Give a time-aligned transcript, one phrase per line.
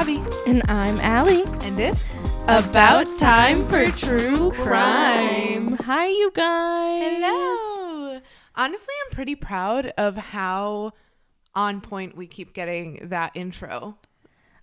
[0.00, 0.22] Abby.
[0.46, 1.42] And I'm Allie.
[1.60, 2.18] And it's
[2.48, 5.76] About time for true crime.
[5.76, 7.18] Hi, you guys.
[7.18, 8.20] Hello.
[8.54, 10.92] Honestly, I'm pretty proud of how
[11.54, 13.98] on point we keep getting that intro.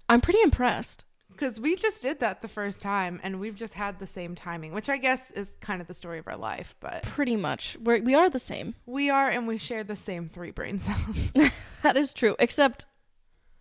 [0.09, 1.05] I'm pretty impressed.
[1.31, 4.73] Because we just did that the first time and we've just had the same timing,
[4.73, 6.75] which I guess is kind of the story of our life.
[6.79, 7.77] But Pretty much.
[7.79, 8.73] We're, we are the same.
[8.87, 11.31] we are and we share the same three brain cells.
[11.83, 12.35] That is true.
[12.39, 12.87] Except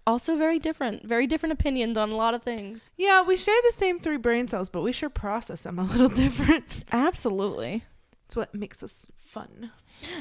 [0.07, 1.05] also very different.
[1.07, 2.91] Very different opinions on a lot of things.
[2.97, 6.09] yeah, we share the same three brain cells, but we sure process them a little
[6.25, 6.85] different.
[6.93, 7.85] Absolutely.
[8.27, 9.71] It's what makes us fun.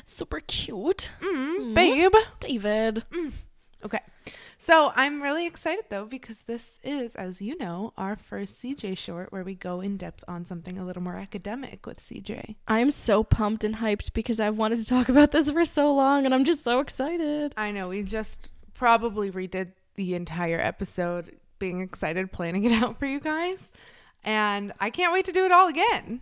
[0.04, 1.10] Super cute.
[1.22, 2.14] Mm, babe.
[2.40, 3.04] David.
[3.84, 4.00] Okay.
[4.58, 9.32] So I'm really excited though because this is, as you know, our first CJ short
[9.32, 12.56] where we go in depth on something a little more academic with CJ.
[12.68, 16.26] I'm so pumped and hyped because I've wanted to talk about this for so long
[16.26, 17.54] and I'm just so excited.
[17.58, 23.08] I know we just probably redid the entire episode, being excited, planning it out for
[23.08, 23.72] you guys.
[24.24, 26.22] And I can't wait to do it all again,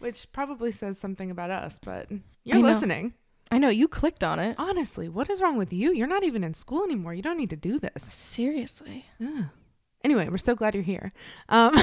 [0.00, 2.10] which probably says something about us, but
[2.44, 3.14] you're I listening.
[3.50, 4.54] I know you clicked on it.
[4.58, 5.92] Honestly, what is wrong with you?
[5.92, 7.12] You're not even in school anymore.
[7.12, 8.02] You don't need to do this.
[8.02, 9.04] Seriously.
[9.22, 9.44] Ugh.
[10.02, 11.12] Anyway, we're so glad you're here.
[11.50, 11.76] Um,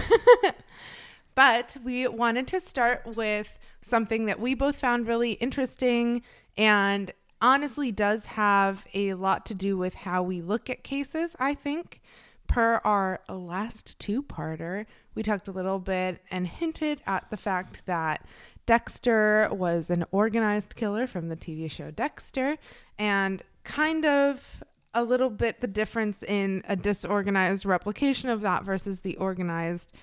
[1.36, 6.24] but we wanted to start with something that we both found really interesting
[6.58, 11.54] and honestly does have a lot to do with how we look at cases, I
[11.54, 12.02] think.
[12.48, 17.86] Per our last two parter, we talked a little bit and hinted at the fact
[17.86, 18.26] that
[18.66, 22.58] Dexter was an organized killer from the TV show Dexter
[22.98, 29.02] and kind of a little bit the difference in a disorganized replication of that versus
[29.02, 29.94] the organized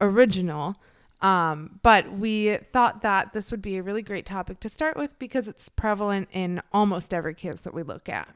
[0.00, 0.76] original.
[1.22, 5.16] Um, but we thought that this would be a really great topic to start with
[5.20, 8.28] because it's prevalent in almost every case that we look at.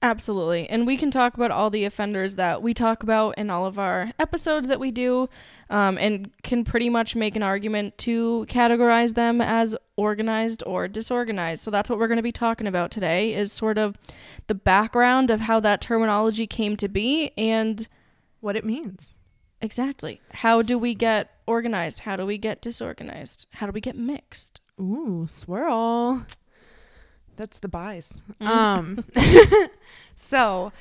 [0.00, 0.68] Absolutely.
[0.70, 3.78] And we can talk about all the offenders that we talk about in all of
[3.80, 5.28] our episodes that we do
[5.70, 11.62] um, and can pretty much make an argument to categorize them as organized or disorganized.
[11.64, 13.98] So that's what we're going to be talking about today is sort of
[14.46, 17.88] the background of how that terminology came to be and
[18.40, 19.16] What it means.
[19.60, 22.00] Exactly how do we get organized?
[22.00, 23.46] How do we get disorganized?
[23.52, 24.60] How do we get mixed?
[24.80, 26.26] Ooh, swirl.
[27.36, 28.18] That's the buys.
[28.40, 28.46] Mm.
[28.46, 29.04] Um,
[30.16, 30.72] so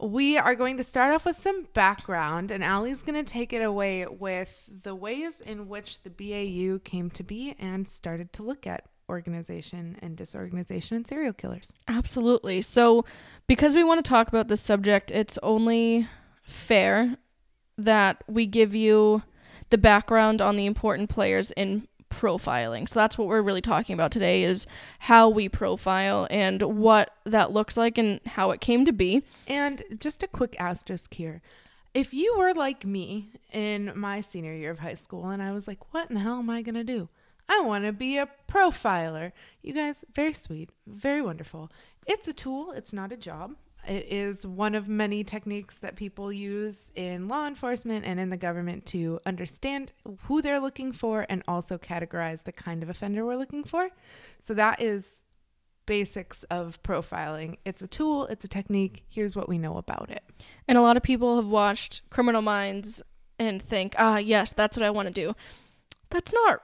[0.00, 3.62] we are going to start off with some background, and Allie's going to take it
[3.62, 8.66] away with the ways in which the BAU came to be and started to look
[8.66, 11.72] at organization and disorganization and serial killers.
[11.88, 12.62] Absolutely.
[12.62, 13.04] So,
[13.46, 16.08] because we want to talk about this subject, it's only
[16.42, 17.16] fair
[17.84, 19.22] that we give you
[19.70, 22.88] the background on the important players in profiling.
[22.88, 24.66] So that's what we're really talking about today is
[24.98, 29.22] how we profile and what that looks like and how it came to be.
[29.46, 31.40] And just a quick asterisk here.
[31.94, 35.66] If you were like me in my senior year of high school and I was
[35.66, 37.08] like, what in the hell am I going to do?
[37.48, 39.32] I want to be a profiler.
[39.62, 41.70] You guys, very sweet, very wonderful.
[42.06, 43.54] It's a tool, it's not a job.
[43.88, 48.36] It is one of many techniques that people use in law enforcement and in the
[48.36, 49.92] government to understand
[50.24, 53.90] who they're looking for and also categorize the kind of offender we're looking for.
[54.40, 55.22] So that is
[55.86, 57.56] basics of profiling.
[57.64, 59.04] It's a tool, it's a technique.
[59.08, 60.22] Here's what we know about it.
[60.68, 63.02] And a lot of people have watched Criminal Minds
[63.38, 65.34] and think, "Ah, yes, that's what I want to do."
[66.10, 66.62] That's not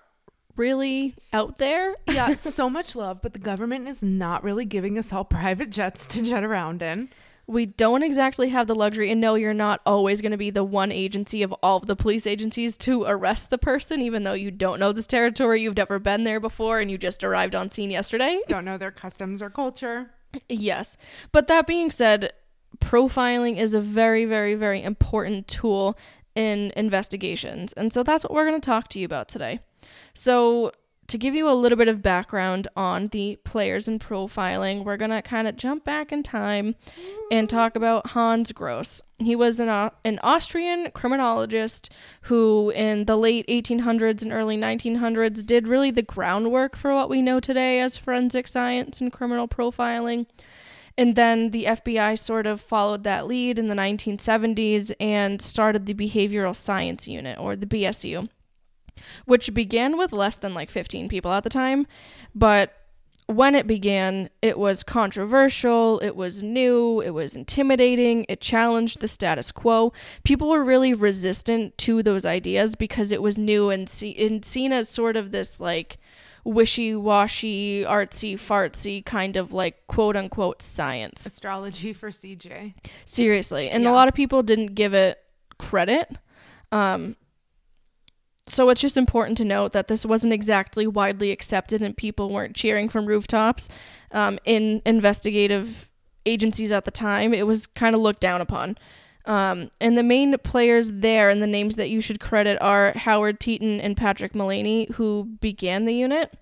[0.56, 1.96] really out there.
[2.08, 6.06] Yeah, so much love, but the government is not really giving us all private jets
[6.06, 7.10] to jet around in.
[7.46, 10.64] we don't exactly have the luxury and no you're not always going to be the
[10.64, 14.50] one agency of all of the police agencies to arrest the person even though you
[14.50, 17.90] don't know this territory you've never been there before and you just arrived on scene
[17.90, 20.10] yesterday Don't know their customs or culture.
[20.48, 20.96] yes
[21.30, 22.32] but that being said
[22.78, 25.96] profiling is a very very very important tool
[26.34, 29.60] in investigations and so that's what we're going to talk to you about today
[30.14, 30.72] so
[31.08, 35.10] to give you a little bit of background on the players in profiling, we're going
[35.10, 36.74] to kind of jump back in time
[37.30, 39.02] and talk about Hans Gross.
[39.18, 41.90] He was an, Au- an Austrian criminologist
[42.22, 47.22] who, in the late 1800s and early 1900s, did really the groundwork for what we
[47.22, 50.26] know today as forensic science and criminal profiling.
[50.98, 55.94] And then the FBI sort of followed that lead in the 1970s and started the
[55.94, 58.28] Behavioral Science Unit, or the BSU
[59.24, 61.86] which began with less than like 15 people at the time.
[62.34, 62.72] But
[63.28, 69.08] when it began, it was controversial, it was new, it was intimidating, it challenged the
[69.08, 69.92] status quo.
[70.22, 74.72] People were really resistant to those ideas because it was new and, see- and seen
[74.72, 75.98] as sort of this like
[76.44, 81.26] wishy washy, artsy fartsy kind of like quote unquote science.
[81.26, 82.74] Astrology for CJ.
[83.04, 83.68] Seriously.
[83.68, 83.90] And Yeah.
[83.90, 85.18] a lot of people didn't give it
[85.58, 86.16] credit.
[86.70, 87.16] Um,
[88.48, 92.54] so it's just important to note that this wasn't exactly widely accepted and people weren't
[92.54, 93.68] cheering from rooftops
[94.12, 95.90] um, in investigative
[96.24, 97.34] agencies at the time.
[97.34, 98.78] It was kind of looked down upon.
[99.24, 103.40] Um, and the main players there and the names that you should credit are Howard
[103.40, 106.32] Teten and Patrick Mullaney, who began the unit.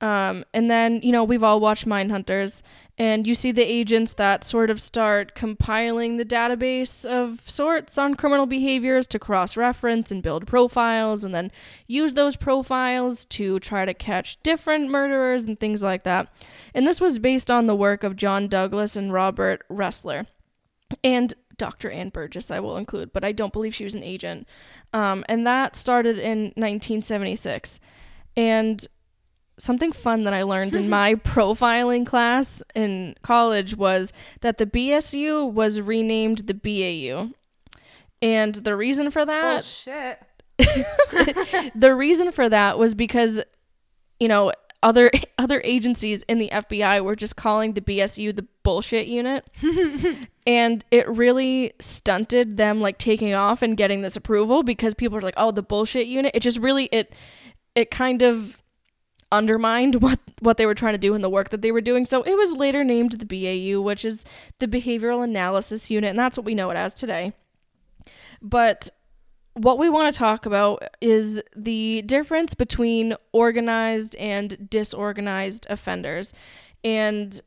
[0.00, 2.62] Um, and then, you know, we've all watched Mindhunters,
[2.98, 8.14] and you see the agents that sort of start compiling the database of sorts on
[8.14, 11.50] criminal behaviors to cross reference and build profiles, and then
[11.86, 16.28] use those profiles to try to catch different murderers and things like that.
[16.74, 20.26] And this was based on the work of John Douglas and Robert Ressler.
[21.02, 21.90] And Dr.
[21.90, 24.46] Ann Burgess, I will include, but I don't believe she was an agent.
[24.92, 27.80] Um, and that started in 1976.
[28.36, 28.86] And
[29.58, 35.50] something fun that I learned in my profiling class in college was that the BSU
[35.50, 37.30] was renamed the BAU.
[38.20, 39.58] And the reason for that.
[39.58, 40.20] Oh, shit.
[41.74, 43.42] the reason for that was because,
[44.20, 44.52] you know,
[44.82, 49.48] other other agencies in the FBI were just calling the BSU the bullshit unit.
[50.46, 55.22] and it really stunted them like taking off and getting this approval because people were
[55.22, 57.12] like, "Oh, the bullshit unit." It just really it
[57.74, 58.61] it kind of
[59.32, 62.04] undermined what what they were trying to do in the work that they were doing.
[62.04, 64.24] So it was later named the BAU, which is
[64.58, 67.32] the Behavioral Analysis Unit, and that's what we know it as today.
[68.40, 68.90] But
[69.54, 76.32] what we want to talk about is the difference between organized and disorganized offenders.
[76.82, 77.40] And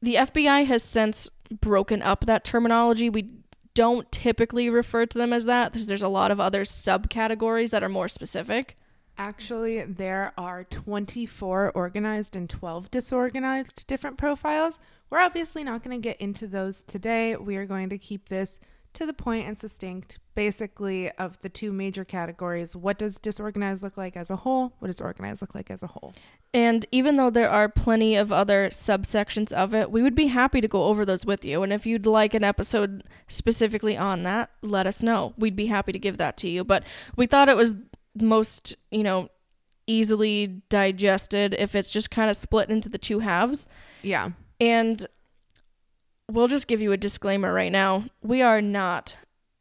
[0.00, 1.28] the FBI has since
[1.60, 3.10] broken up that terminology.
[3.10, 3.30] We
[3.74, 7.82] don't typically refer to them as that because there's a lot of other subcategories that
[7.82, 8.76] are more specific.
[9.20, 14.78] Actually, there are 24 organized and 12 disorganized different profiles.
[15.10, 17.34] We're obviously not going to get into those today.
[17.34, 18.60] We are going to keep this
[18.94, 22.76] to the point and succinct, basically, of the two major categories.
[22.76, 24.74] What does disorganized look like as a whole?
[24.78, 26.14] What does organized look like as a whole?
[26.54, 30.60] And even though there are plenty of other subsections of it, we would be happy
[30.60, 31.62] to go over those with you.
[31.62, 35.34] And if you'd like an episode specifically on that, let us know.
[35.36, 36.64] We'd be happy to give that to you.
[36.64, 36.84] But
[37.16, 37.74] we thought it was
[38.14, 39.28] most, you know,
[39.86, 43.66] easily digested if it's just kind of split into the two halves.
[44.02, 44.30] Yeah.
[44.60, 45.06] And
[46.30, 48.04] we'll just give you a disclaimer right now.
[48.22, 49.16] We are not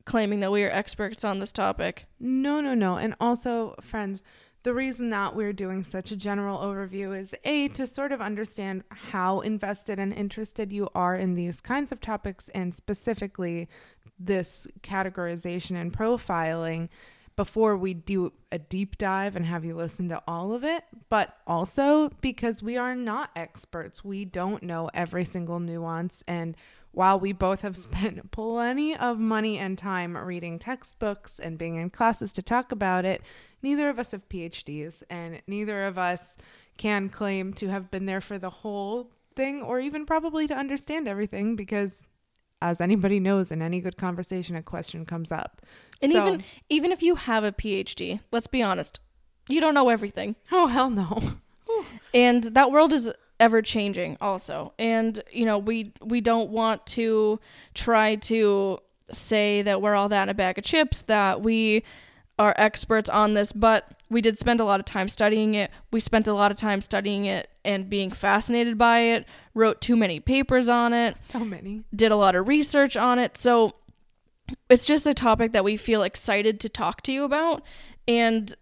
[0.06, 2.06] claiming that we are experts on this topic.
[2.20, 2.98] No, no, no.
[2.98, 4.22] And also, friends,
[4.64, 8.84] the reason that we're doing such a general overview is A, to sort of understand
[8.90, 13.70] how invested and interested you are in these kinds of topics and specifically
[14.20, 16.90] this categorization and profiling
[17.38, 21.38] before we do a deep dive and have you listen to all of it, but
[21.46, 24.04] also because we are not experts.
[24.04, 26.24] We don't know every single nuance.
[26.28, 26.58] And
[26.92, 31.92] while we both have spent plenty of money and time reading textbooks and being in
[31.92, 33.22] classes to talk about it,
[33.62, 36.38] neither of us have PhDs and neither of us
[36.78, 41.08] can claim to have been there for the whole thing or even probably to understand
[41.08, 42.08] everything because
[42.62, 45.62] as anybody knows in any good conversation a question comes up
[46.02, 49.00] and so, even even if you have a phd let's be honest
[49.48, 51.22] you don't know everything oh hell no
[52.14, 57.40] and that world is ever changing also and you know we we don't want to
[57.74, 58.80] try to
[59.12, 61.84] say that we're all that in a bag of chips that we
[62.40, 65.72] are experts on this but we did spend a lot of time studying it.
[65.92, 69.96] We spent a lot of time studying it and being fascinated by it, wrote too
[69.96, 71.20] many papers on it.
[71.20, 71.84] So many.
[71.94, 73.38] Did a lot of research on it.
[73.38, 73.76] So
[74.70, 77.62] it's just a topic that we feel excited to talk to you about.
[78.08, 78.54] And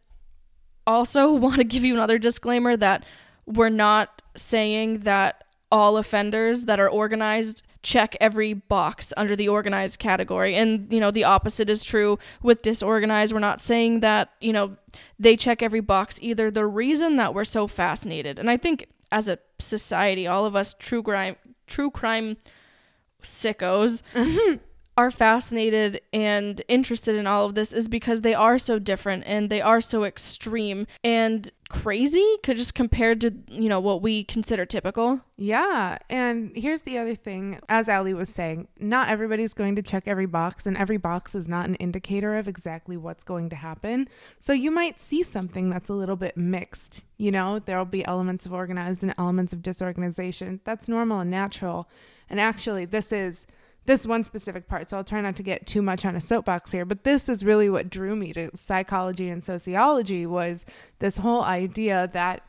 [0.88, 3.06] also want to give you another disclaimer that
[3.46, 10.00] we're not saying that all offenders that are organized check every box under the organized
[10.00, 10.56] category.
[10.56, 13.32] And, you know, the opposite is true with disorganized.
[13.32, 14.75] We're not saying that, you know,
[15.20, 16.50] they check every box either.
[16.50, 20.74] The reason that we're so fascinated, and I think as a society, all of us
[20.77, 21.36] true crime
[21.68, 22.38] true crime
[23.22, 24.01] sickos
[24.97, 29.49] are fascinated and interested in all of this is because they are so different and
[29.49, 34.65] they are so extreme and crazy could just compared to you know what we consider
[34.65, 35.19] typical.
[35.35, 40.07] Yeah and here's the other thing as Allie was saying not everybody's going to check
[40.07, 44.07] every box and every box is not an indicator of exactly what's going to happen.
[44.39, 48.45] So you might see something that's a little bit mixed you know there'll be elements
[48.45, 50.61] of organized and elements of disorganization.
[50.63, 51.89] That's normal and natural.
[52.29, 53.45] And actually this is
[53.86, 54.89] this one specific part.
[54.89, 57.46] So I'll try not to get too much on a soapbox here, but this is
[57.46, 60.65] really what drew me to psychology and sociology was
[61.00, 62.44] this whole idea that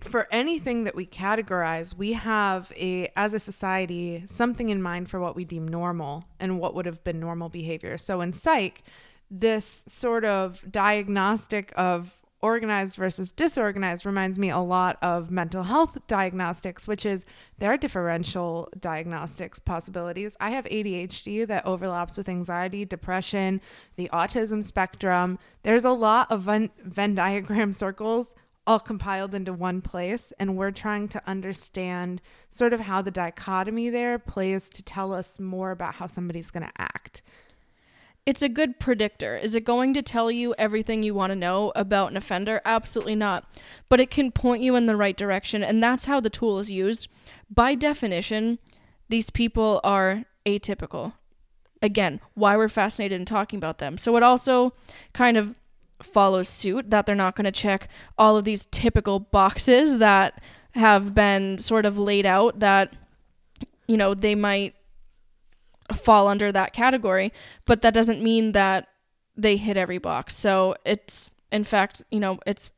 [0.00, 5.20] for anything that we categorize, we have a as a society something in mind for
[5.20, 7.98] what we deem normal and what would have been normal behavior.
[7.98, 8.82] So in psych,
[9.30, 15.98] this sort of diagnostic of organized versus disorganized reminds me a lot of mental health
[16.06, 17.24] diagnostics, which is
[17.58, 20.36] there are differential diagnostics possibilities.
[20.40, 23.60] I have ADHD that overlaps with anxiety, depression,
[23.96, 25.38] the autism spectrum.
[25.62, 28.34] There's a lot of Venn, diagram circles
[28.66, 30.32] all compiled into one place.
[30.38, 35.40] And we're trying to understand sort of how the dichotomy there plays to tell us
[35.40, 37.22] more about how somebody's going to act.
[38.26, 39.36] It's a good predictor.
[39.36, 42.60] Is it going to tell you everything you want to know about an offender?
[42.64, 43.44] Absolutely not.
[43.88, 46.70] But it can point you in the right direction, and that's how the tool is
[46.70, 47.08] used.
[47.50, 48.58] By definition,
[49.08, 51.14] these people are atypical.
[51.82, 53.96] Again, why we're fascinated in talking about them.
[53.96, 54.74] So it also
[55.14, 55.54] kind of
[56.02, 61.14] follows suit that they're not going to check all of these typical boxes that have
[61.14, 62.94] been sort of laid out that
[63.88, 64.74] you know they might
[65.94, 67.32] fall under that category
[67.66, 68.88] but that doesn't mean that
[69.36, 72.70] they hit every box so it's in fact you know it's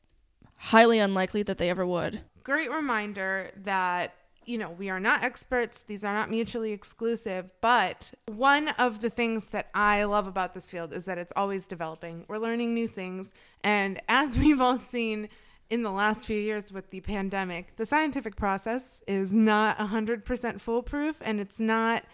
[0.57, 4.14] highly unlikely that they ever would great reminder that
[4.45, 5.83] you know, we are not experts.
[5.83, 7.50] These are not mutually exclusive.
[7.61, 11.66] But one of the things that I love about this field is that it's always
[11.66, 12.25] developing.
[12.28, 13.33] We're learning new things.
[13.62, 15.28] And as we've all seen
[15.71, 21.16] in the last few years with the pandemic, the scientific process is not 100% foolproof
[21.23, 22.04] and it's not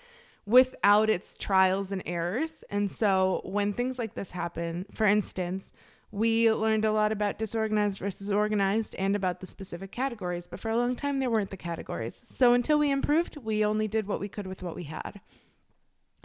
[0.49, 2.65] without its trials and errors.
[2.71, 5.73] And so when things like this happen, for instance,
[6.11, 10.71] we learned a lot about disorganized versus organized and about the specific categories, but for
[10.71, 12.25] a long time there weren't the categories.
[12.27, 15.21] So until we improved, we only did what we could with what we had.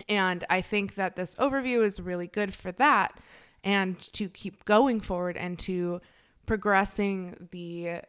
[0.08, 3.20] And I think that this overview is really good for that
[3.62, 6.00] and to keep going forward and to
[6.46, 8.04] progressing the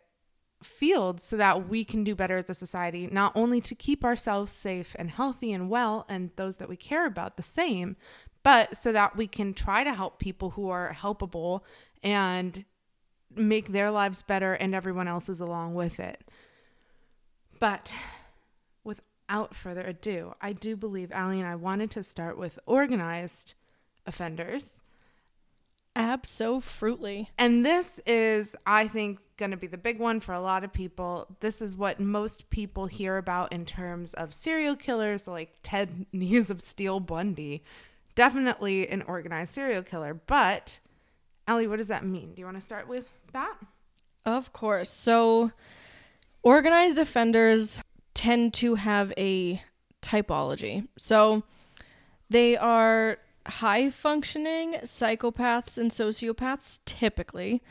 [0.63, 4.53] field so that we can do better as a society, not only to keep ourselves
[4.53, 7.97] safe and healthy and well and those that we care about the same,
[8.43, 11.61] but so that we can try to help people who are helpable
[12.03, 12.65] and
[13.35, 16.23] make their lives better and everyone else's along with it.
[17.59, 17.95] But
[18.85, 23.55] without further ado, I do believe Allie and I wanted to start with organized
[24.07, 24.83] offenders.
[25.97, 27.31] Absolutely.
[27.39, 30.73] And this is, I think, going to be the big one for a lot of
[30.73, 31.27] people.
[31.41, 36.51] This is what most people hear about in terms of serial killers like Ted Knees
[36.51, 37.63] of Steel Bundy,
[38.15, 40.15] definitely an organized serial killer.
[40.15, 40.81] But,
[41.47, 42.35] Ellie, what does that mean?
[42.35, 43.57] Do you want to start with that?
[44.25, 44.91] Of course.
[44.91, 45.53] So,
[46.43, 47.83] organized offenders
[48.15, 49.63] tend to have a
[50.03, 50.89] typology.
[50.97, 51.43] So,
[52.31, 57.63] they are high functioning psychopaths and sociopaths typically.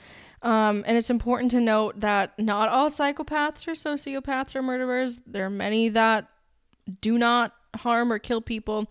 [0.41, 5.21] Um, and it's important to note that not all psychopaths or sociopaths are murderers.
[5.25, 6.27] There are many that
[7.01, 8.87] do not harm or kill people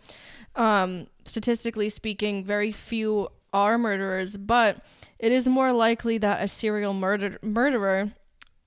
[0.56, 4.84] um, statistically speaking, very few are murderers, but
[5.18, 8.12] it is more likely that a serial murder- murderer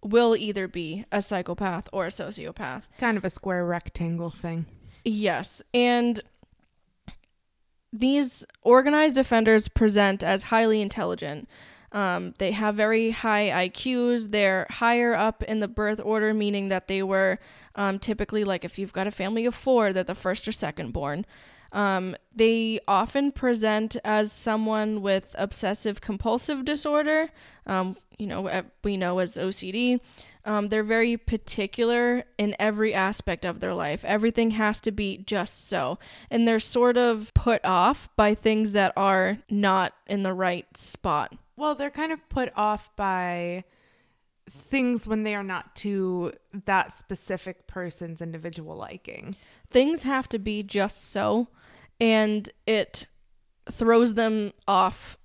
[0.03, 2.83] will either be a psychopath or a sociopath.
[2.99, 4.65] Kind of a square rectangle thing.
[5.03, 5.61] Yes.
[5.73, 6.21] And
[7.99, 11.47] these organized offenders present as highly intelligent.
[11.91, 14.31] Um, they have very high IQs.
[14.31, 17.39] They're higher up in the birth order, meaning that they were
[17.75, 20.91] um, typically like if you've got a family of four, they're the first or second
[20.91, 21.25] born.
[21.71, 27.29] Um, they often present as someone with obsessive compulsive disorder,
[27.65, 29.99] um, you know, we know as OCD.
[30.45, 34.05] Um, they're very particular in every aspect of their life.
[34.05, 35.97] Everything has to be just so.
[36.29, 41.33] And they're sort of put off by things that are not in the right spot.
[41.57, 43.63] Well, they're kind of put off by
[44.47, 46.31] things when they are not to
[46.65, 49.35] that specific person's individual liking.
[49.69, 51.47] Things have to be just so
[51.99, 53.07] and it
[53.71, 55.17] throws them off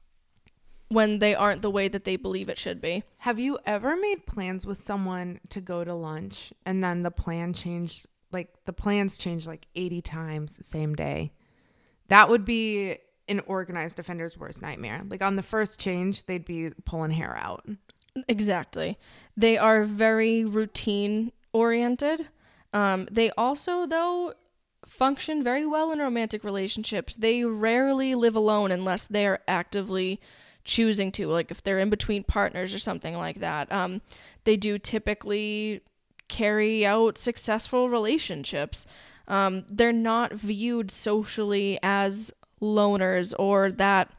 [0.91, 3.05] when they aren't the way that they believe it should be.
[3.19, 7.53] Have you ever made plans with someone to go to lunch and then the plan
[7.53, 11.33] changed like the plans changed like 80 times the same day?
[12.09, 15.03] That would be an organized offender's worst nightmare.
[15.09, 17.65] Like on the first change, they'd be pulling hair out.
[18.29, 18.99] Exactly.
[19.37, 22.29] They are very routine oriented.
[22.73, 24.35] Um, they also, though,
[24.85, 27.15] function very well in romantic relationships.
[27.15, 30.21] They rarely live alone unless they're actively
[30.71, 33.71] choosing to, like if they're in between partners or something like that.
[33.73, 34.01] Um,
[34.45, 35.81] they do typically
[36.29, 38.87] carry out successful relationships.
[39.27, 44.13] Um, they're not viewed socially as loners or that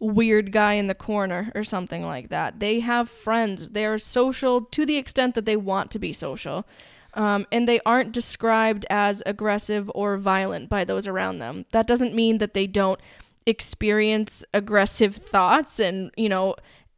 [0.00, 2.58] weird guy in the corner or something like that.
[2.58, 3.68] They have friends.
[3.68, 6.66] They're social to the extent that they want to be social.
[7.14, 11.66] Um, and they aren't described as aggressive or violent by those around them.
[11.70, 12.98] That doesn't mean that they don't
[13.46, 16.56] experience aggressive thoughts and, you know,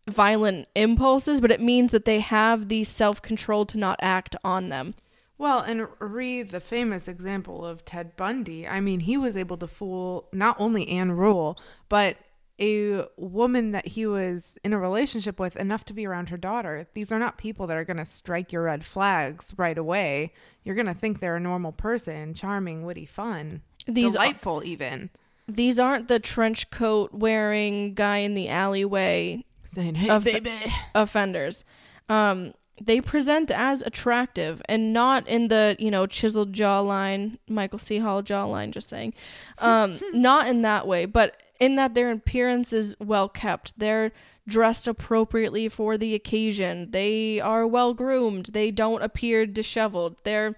[0.08, 4.68] violent impulses, but it means that they have the self control to not act on
[4.68, 4.94] them.
[5.36, 8.68] Well, and read the famous example of Ted Bundy.
[8.68, 11.58] I mean, he was able to fool not only Ann Rule,
[11.88, 12.16] but
[12.60, 16.86] a woman that he was in a relationship with enough to be around her daughter.
[16.94, 20.32] These are not people that are going to strike your red flags right away.
[20.62, 25.10] You're going to think they're a normal person, charming, witty, fun, These delightful, even.
[25.46, 30.72] These aren't the trench coat wearing guy in the alleyway Saying, hey, baby.
[30.94, 31.64] offenders.
[32.08, 37.98] Um, they present as attractive and not in the you know chiseled jawline, Michael C.
[37.98, 38.70] Hall jawline.
[38.72, 39.14] Just saying,
[39.58, 43.78] um, not in that way, but in that their appearance is well kept.
[43.78, 44.12] They're
[44.46, 46.90] dressed appropriately for the occasion.
[46.90, 48.46] They are well groomed.
[48.46, 50.16] They don't appear disheveled.
[50.24, 50.56] Their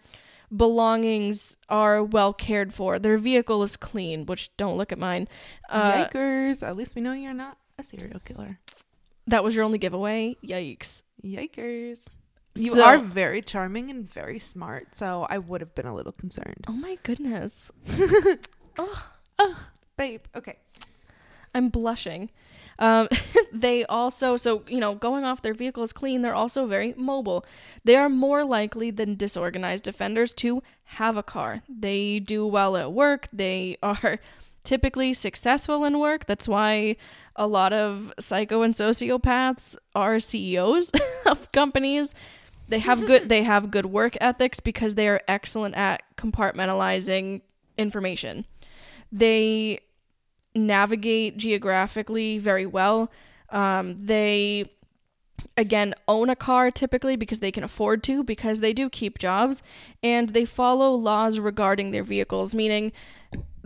[0.55, 2.99] belongings are well cared for.
[2.99, 5.29] Their vehicle is clean, which don't look at mine.
[5.69, 6.63] Uh, Yikers.
[6.67, 8.59] At least we know you're not a serial killer.
[9.27, 10.37] that was your only giveaway.
[10.45, 11.03] Yikes.
[11.25, 12.09] Yikers.
[12.55, 16.13] You So- are very charming and very smart, so I would have been a little
[16.13, 16.65] concerned.
[16.69, 17.71] Oh my goodness.
[18.79, 19.57] Oh,
[19.97, 20.57] babe, okay.
[21.55, 22.31] I'm blushing.
[22.79, 23.09] Um,
[23.53, 27.45] they also, so, you know, going off their vehicle is clean, they're also very mobile.
[27.85, 31.63] They are more likely than disorganized offenders to have a car.
[31.69, 33.29] They do well at work.
[33.33, 34.19] They are
[34.65, 36.27] typically successful in work.
[36.27, 36.97] That's why
[37.37, 40.91] a lot of psycho and sociopaths are CEOs
[41.27, 42.15] of companies.
[42.69, 47.43] They have good they have good work ethics because they are excellent at compartmentalizing
[47.79, 48.45] information.
[49.13, 49.79] They
[50.57, 53.11] navigate geographically very well.
[53.51, 54.71] Um, they
[55.57, 59.63] again own a car typically because they can afford to because they do keep jobs
[60.03, 62.93] and they follow laws regarding their vehicles meaning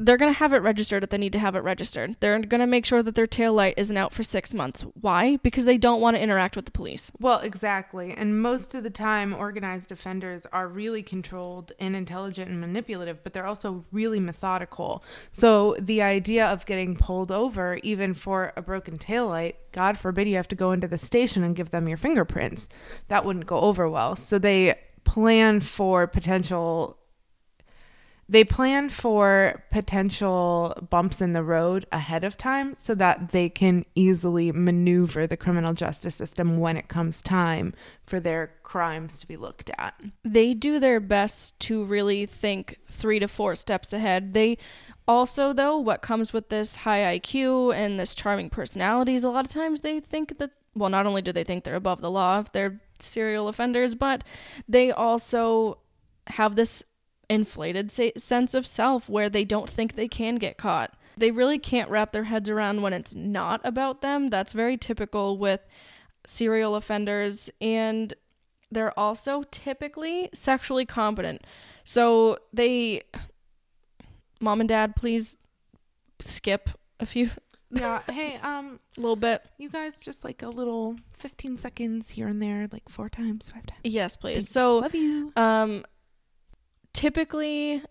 [0.05, 2.61] they're going to have it registered if they need to have it registered they're going
[2.61, 5.79] to make sure that their tail light isn't out for six months why because they
[5.79, 8.13] don't want to interact with the police Well, exactly.
[8.13, 13.33] And most of the time, organized offenders are really controlled and intelligent and manipulative, but
[13.33, 15.05] they're also really methodical.
[15.33, 20.37] So the idea of getting pulled over, even for a broken taillight, God forbid you
[20.37, 22.69] have to go into the station and give them your fingerprints.
[23.09, 24.17] That wouldn't go over well.
[24.17, 24.75] So they
[25.05, 26.97] plan for potential
[28.31, 33.85] they plan for potential bumps in the road ahead of time so that they can
[33.97, 37.75] easily maneuver the criminal justice system when it comes time
[38.07, 40.01] for their crimes to be looked at.
[40.25, 44.33] they do their best to really think three to four steps ahead.
[44.33, 44.59] They
[45.09, 49.51] also, though, what comes with this high IQ and this charming personalities, a lot of
[49.51, 52.53] times they think that, well, not only do they think they're above the law if
[52.53, 54.23] they're serial offenders, but
[54.69, 55.79] they also
[56.29, 56.85] have this
[57.31, 60.93] inflated se- sense of self where they don't think they can get caught.
[61.17, 64.29] They really can't wrap their heads around when it's not about them.
[64.29, 65.61] That's very typical with
[66.27, 68.13] serial offenders and
[68.71, 71.47] they're also typically sexually competent.
[71.85, 73.03] So they
[74.41, 75.37] mom and dad please
[76.21, 77.31] skip a few
[77.71, 79.43] Yeah, hey, um a little bit.
[79.59, 83.67] you guys just like a little 15 seconds here and there like four times, five
[83.67, 83.81] times.
[83.85, 84.35] Yes, please.
[84.45, 84.51] Thanks.
[84.53, 85.33] So love you.
[85.37, 85.85] um
[86.93, 87.83] typically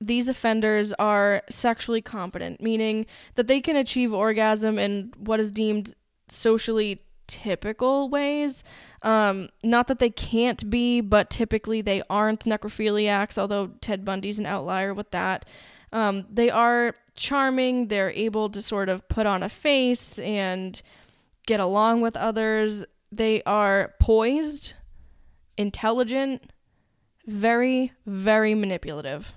[0.00, 5.94] these offenders are sexually competent, meaning that they can achieve orgasm in what is deemed
[6.28, 8.64] socially typical ways.
[9.02, 14.46] Um, not that they can't be, but typically they aren't necrophiliacs, although Ted Bundy's an
[14.46, 15.46] outlier with that.
[15.92, 20.80] Um, they are charming, they're able to sort of put on a face and
[21.46, 22.84] get along with others.
[23.12, 24.74] They are poised,
[25.56, 26.52] intelligent,
[27.26, 29.32] very, very manipulative.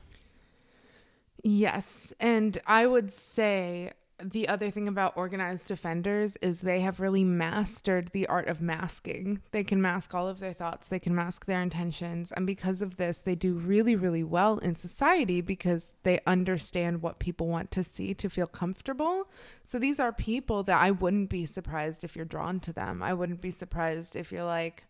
[1.44, 2.14] Yes.
[2.20, 8.10] And I would say the other thing about organized offenders is they have really mastered
[8.10, 9.42] the art of masking.
[9.52, 12.32] They can mask all of their thoughts, they can mask their intentions.
[12.32, 17.20] And because of this, they do really, really well in society because they understand what
[17.20, 19.30] people want to see to feel comfortable.
[19.64, 23.04] So these are people that I wouldn't be surprised if you're drawn to them.
[23.04, 24.86] I wouldn't be surprised if you're like,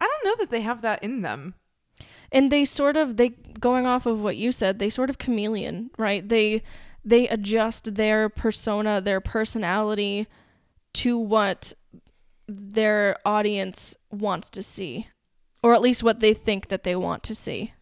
[0.00, 1.54] I don't know that they have that in them.
[2.30, 5.90] And they sort of they going off of what you said they sort of chameleon
[5.98, 6.28] right?
[6.28, 6.62] They
[7.04, 10.26] they adjust their persona their personality
[10.94, 11.72] to what
[12.48, 15.08] their audience wants to see
[15.62, 17.72] or at least what they think that they want to see.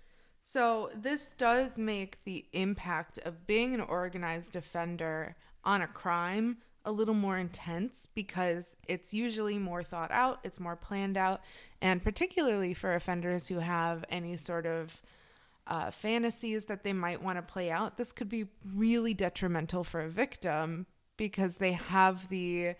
[0.43, 6.93] So, this does make the impact of being an organized offender on a crime a
[6.93, 11.41] little more intense because it's usually more thought out, it's more planned out,
[11.81, 15.01] and particularly for offenders who have any sort of
[15.67, 20.01] uh, fantasies that they might want to play out, this could be really detrimental for
[20.01, 22.75] a victim because they have the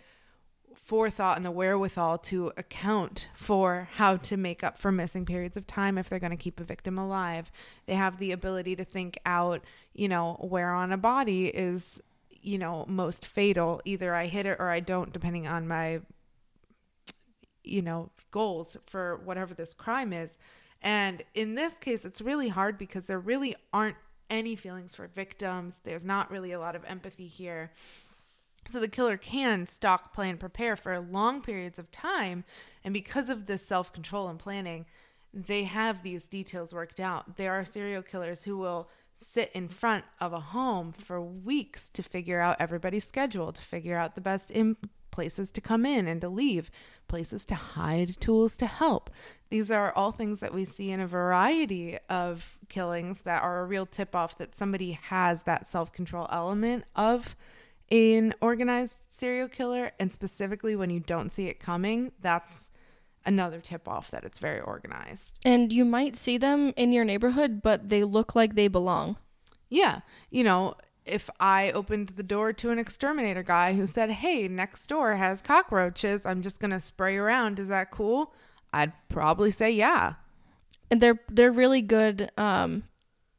[0.75, 5.67] forethought and the wherewithal to account for how to make up for missing periods of
[5.67, 7.51] time if they're going to keep a victim alive.
[7.87, 9.63] They have the ability to think out,
[9.95, 13.81] you know, where on a body is, you know, most fatal.
[13.85, 16.01] Either I hit it or I don't, depending on my,
[17.65, 20.39] you know, goals for whatever this crime is.
[20.83, 23.97] And in this case, it's really hard because there really aren't
[24.31, 25.81] any feelings for victims.
[25.85, 27.73] There's not really a lot of empathy here.
[28.67, 32.45] So the killer can stalk, plan, prepare for long periods of time.
[32.85, 34.87] And because of this self control and planning,
[35.33, 37.37] they have these details worked out.
[37.37, 42.03] There are serial killers who will sit in front of a home for weeks to
[42.03, 44.77] figure out everybody's schedule, to figure out the best in
[45.21, 46.71] places to come in and to leave,
[47.07, 49.11] places to hide, tools to help.
[49.51, 53.67] These are all things that we see in a variety of killings that are a
[53.67, 57.37] real tip off that somebody has that self control element of
[57.91, 59.93] an organized serial killer.
[60.01, 62.71] And specifically when you don't see it coming, that's
[63.27, 65.39] another tip off that it's very organized.
[65.45, 69.19] And you might see them in your neighborhood, but they look like they belong.
[69.69, 70.01] Yeah.
[70.31, 74.87] You know, if I opened the door to an exterminator guy who said, Hey, next
[74.87, 77.59] door has cockroaches, I'm just going to spray around.
[77.59, 78.35] Is that cool?
[78.73, 80.15] I'd probably say yeah.
[80.91, 82.85] And they're they're really good um,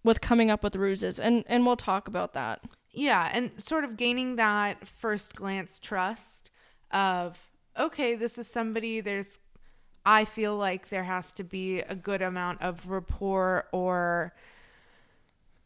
[0.03, 2.61] with coming up with ruses, and and we'll talk about that.
[2.91, 6.49] Yeah, and sort of gaining that first glance trust
[6.91, 7.39] of
[7.79, 9.39] okay, this is somebody there's
[10.05, 14.33] I feel like there has to be a good amount of rapport or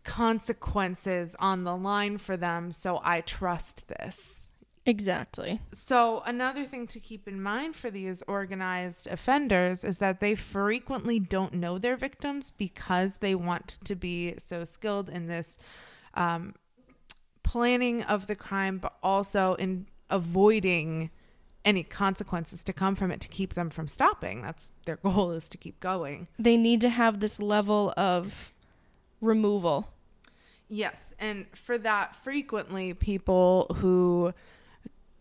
[0.06, 4.42] consequences on the line for them, so I trust this.
[4.86, 5.60] Exactly.
[5.74, 11.20] So, another thing to keep in mind for these organized offenders is that they frequently
[11.20, 15.58] don't know their victims because they want to be so skilled in this
[16.14, 16.54] um,
[17.42, 21.10] planning of the crime, but also in avoiding
[21.66, 24.44] any consequences to come from it to keep them from stopping.
[24.44, 26.28] That's their goal is to keep going.
[26.38, 28.54] They need to have this level of
[29.20, 29.95] removal.
[30.68, 34.34] Yes, and for that frequently people who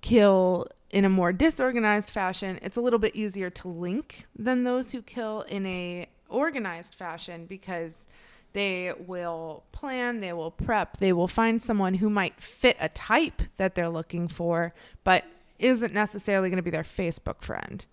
[0.00, 4.92] kill in a more disorganized fashion, it's a little bit easier to link than those
[4.92, 8.06] who kill in a organized fashion because
[8.54, 13.42] they will plan, they will prep, they will find someone who might fit a type
[13.56, 15.24] that they're looking for, but
[15.58, 17.84] isn't necessarily going to be their Facebook friend.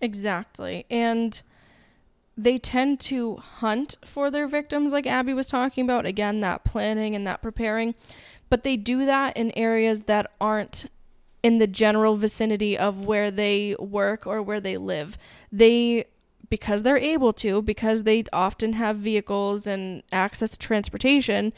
[0.00, 0.84] Exactly.
[0.90, 1.40] And
[2.36, 6.06] they tend to hunt for their victims, like Abby was talking about.
[6.06, 7.94] Again, that planning and that preparing.
[8.48, 10.90] But they do that in areas that aren't
[11.42, 15.18] in the general vicinity of where they work or where they live.
[15.50, 16.06] They
[16.48, 21.50] because they're able to, because they often have vehicles and access to transportation,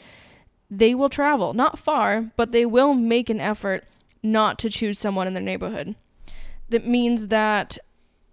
[0.71, 1.53] they will travel.
[1.53, 3.83] Not far, but they will make an effort
[4.23, 5.95] not to choose someone in their neighborhood.
[6.69, 7.77] That means that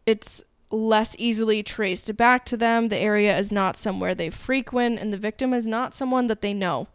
[0.06, 2.88] it's less easily traced back to them.
[2.88, 6.54] The area is not somewhere they frequent, and the victim is not someone that they
[6.54, 6.88] know.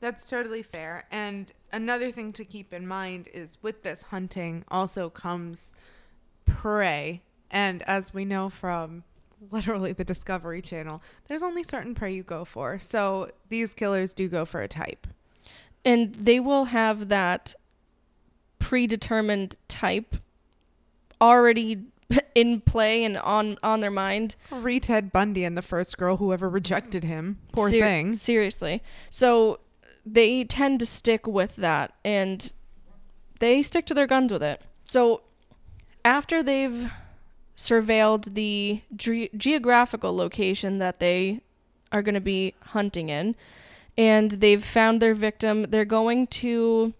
[0.00, 1.04] That's totally fair.
[1.10, 5.72] And another thing to keep in mind is with this hunting also comes
[6.44, 7.22] prey.
[7.50, 9.04] And as we know from
[9.50, 12.78] literally the Discovery Channel, there's only certain prey you go for.
[12.80, 15.06] So these killers do go for a type.
[15.86, 17.54] And they will have that
[18.58, 20.16] predetermined type
[21.20, 21.84] already
[22.34, 24.36] in play and on on their mind.
[24.50, 27.38] Re Ted Bundy and the first girl who ever rejected him.
[27.52, 28.14] Poor Ser- thing.
[28.14, 28.82] Seriously.
[29.10, 29.60] So
[30.04, 32.52] they tend to stick with that and
[33.38, 34.62] they stick to their guns with it.
[34.90, 35.22] So
[36.04, 36.90] after they've
[37.56, 41.40] surveilled the ge- geographical location that they
[41.92, 43.34] are going to be hunting in
[43.96, 46.92] and they've found their victim, they're going to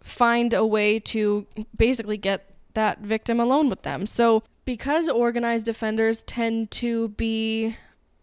[0.00, 2.45] find a way to basically get
[2.76, 4.06] that victim alone with them.
[4.06, 7.76] So because organized offenders tend to be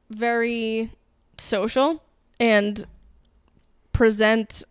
[0.09, 0.91] very
[1.37, 2.01] social
[2.39, 2.85] and
[3.91, 4.63] present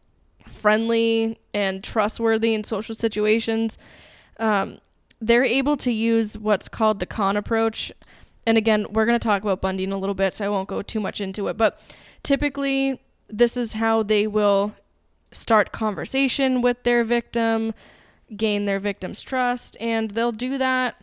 [0.48, 3.76] friendly and trustworthy in social situations,
[4.38, 4.78] um,
[5.20, 7.92] they're able to use what's called the con approach.
[8.46, 10.68] And again, we're going to talk about Bundy in a little bit, so I won't
[10.68, 11.56] go too much into it.
[11.56, 11.80] But
[12.22, 14.74] typically, this is how they will
[15.30, 17.72] start conversation with their victim,
[18.36, 20.96] gain their victim's trust, and they'll do that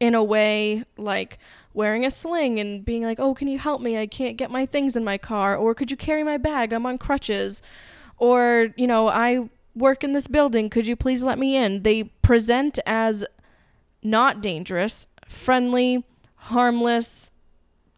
[0.00, 1.38] in a way like
[1.72, 3.98] wearing a sling and being like, "Oh, can you help me?
[3.98, 6.72] I can't get my things in my car." Or, "Could you carry my bag?
[6.72, 7.62] I'm on crutches."
[8.16, 10.70] Or, you know, I work in this building.
[10.70, 11.82] Could you please let me in?
[11.82, 13.24] They present as
[14.02, 16.04] not dangerous, friendly,
[16.36, 17.30] harmless.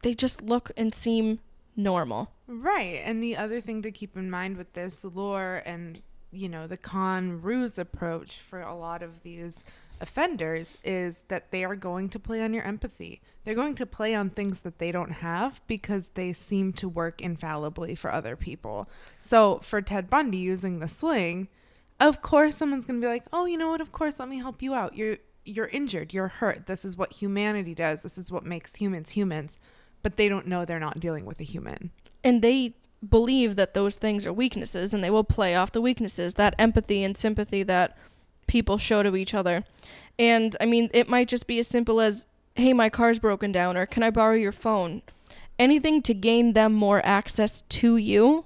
[0.03, 1.41] They just look and seem
[1.77, 2.31] normal.
[2.47, 3.03] Right.
[3.05, 6.01] And the other thing to keep in mind with this lore and,
[6.37, 9.65] you know, the con ruse approach for a lot of these
[10.01, 13.21] offenders is that they are going to play on your empathy.
[13.45, 17.21] They're going to play on things that they don't have because they seem to work
[17.21, 18.89] infallibly for other people.
[19.21, 21.49] So for Ted Bundy using the sling,
[22.01, 23.81] of course someone's going to be like, "Oh, you know what?
[23.81, 24.97] Of course, let me help you out.
[24.97, 26.13] You're you're injured.
[26.13, 26.67] You're hurt.
[26.67, 28.03] This is what humanity does.
[28.03, 29.59] This is what makes humans humans."
[30.03, 31.91] But they don't know they're not dealing with a human.
[32.23, 32.75] And they
[33.07, 37.03] believe that those things are weaknesses and they will play off the weaknesses, that empathy
[37.03, 37.97] and sympathy that
[38.47, 39.65] people show to each other.
[40.19, 43.77] And I mean, it might just be as simple as, hey, my car's broken down,
[43.77, 45.03] or can I borrow your phone?
[45.59, 48.45] Anything to gain them more access to you,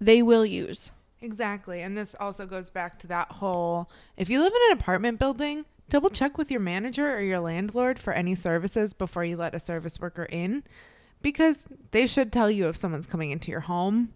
[0.00, 0.90] they will use.
[1.20, 1.82] Exactly.
[1.82, 5.66] And this also goes back to that whole if you live in an apartment building,
[5.88, 9.60] double check with your manager or your landlord for any services before you let a
[9.60, 10.62] service worker in
[11.22, 14.12] because they should tell you if someone's coming into your home.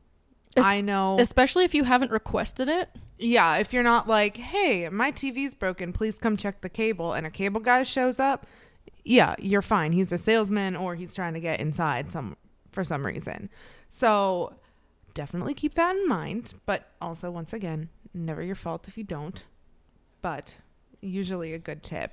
[0.56, 1.16] Es- I know.
[1.18, 2.90] Especially if you haven't requested it.
[3.18, 7.26] Yeah, if you're not like, hey, my TV's broken, please come check the cable, and
[7.26, 8.46] a cable guy shows up,
[9.04, 9.92] yeah, you're fine.
[9.92, 12.36] He's a salesman or he's trying to get inside some
[12.70, 13.50] for some reason.
[13.90, 14.54] So
[15.12, 16.54] definitely keep that in mind.
[16.66, 19.44] But also, once again, never your fault if you don't.
[20.22, 20.58] But
[21.00, 22.12] usually a good tip.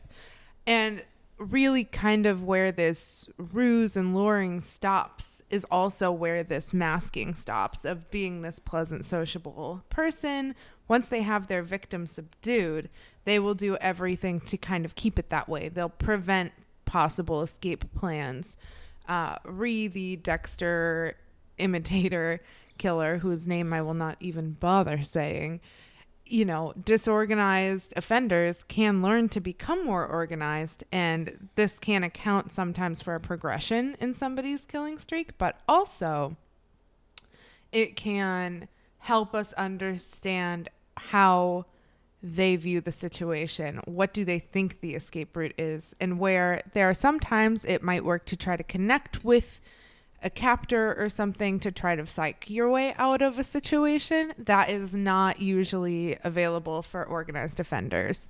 [0.67, 1.04] And
[1.41, 7.84] really kind of where this ruse and luring stops is also where this masking stops
[7.84, 10.54] of being this pleasant sociable person.
[10.88, 12.89] Once they have their victim subdued
[13.23, 15.69] they will do everything to kind of keep it that way.
[15.69, 16.51] They'll prevent
[16.86, 18.58] possible escape plans.
[19.08, 21.15] Uh, re the dexter
[21.58, 22.41] imitator
[22.77, 25.60] killer whose name i will not even bother saying
[26.32, 30.86] you know, disorganized offenders can learn to become more organized.
[30.89, 36.38] And this can account sometimes for a progression in somebody's killing streak, but also
[37.74, 41.65] it can help us understand how
[42.24, 43.82] they view the situation.
[43.86, 45.96] What do they think the escape route is?
[46.00, 49.60] And where there are sometimes it might work to try to connect with
[50.24, 54.70] a captor or something to try to psych your way out of a situation that
[54.70, 58.28] is not usually available for organized offenders.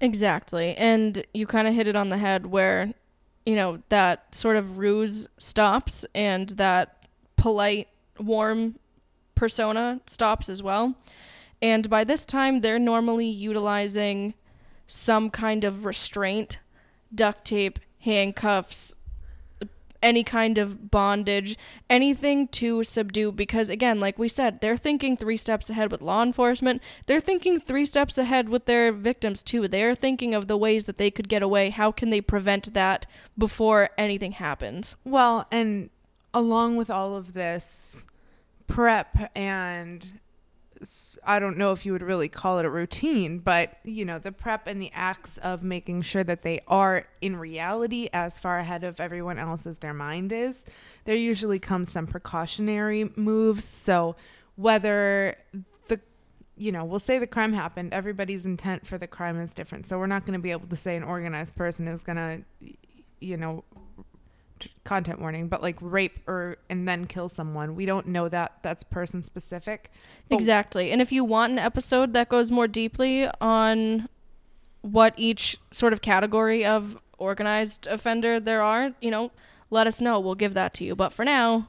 [0.00, 0.74] Exactly.
[0.76, 2.94] And you kind of hit it on the head where,
[3.44, 7.88] you know, that sort of ruse stops and that polite,
[8.18, 8.78] warm
[9.34, 10.94] persona stops as well.
[11.60, 14.34] And by this time, they're normally utilizing
[14.86, 16.58] some kind of restraint,
[17.14, 18.94] duct tape, handcuffs,
[20.02, 21.56] any kind of bondage,
[21.88, 23.32] anything to subdue.
[23.32, 26.82] Because again, like we said, they're thinking three steps ahead with law enforcement.
[27.06, 29.68] They're thinking three steps ahead with their victims too.
[29.68, 31.70] They're thinking of the ways that they could get away.
[31.70, 33.06] How can they prevent that
[33.36, 34.96] before anything happens?
[35.04, 35.90] Well, and
[36.32, 38.04] along with all of this
[38.66, 40.20] prep and
[41.24, 44.32] I don't know if you would really call it a routine, but you know, the
[44.32, 48.84] prep and the acts of making sure that they are in reality as far ahead
[48.84, 50.64] of everyone else as their mind is.
[51.04, 53.64] There usually comes some precautionary moves.
[53.64, 54.16] So
[54.56, 55.36] whether
[55.88, 56.00] the
[56.56, 59.86] you know, we'll say the crime happened, everybody's intent for the crime is different.
[59.86, 62.74] So we're not going to be able to say an organized person is going to
[63.20, 63.64] you know,
[64.84, 67.74] content warning, but like rape or and then kill someone.
[67.74, 69.90] We don't know that that's person specific.
[70.30, 70.90] Exactly.
[70.90, 74.08] And if you want an episode that goes more deeply on
[74.82, 79.30] what each sort of category of organized offender there are, you know,
[79.70, 80.18] let us know.
[80.18, 80.94] We'll give that to you.
[80.94, 81.68] But for now,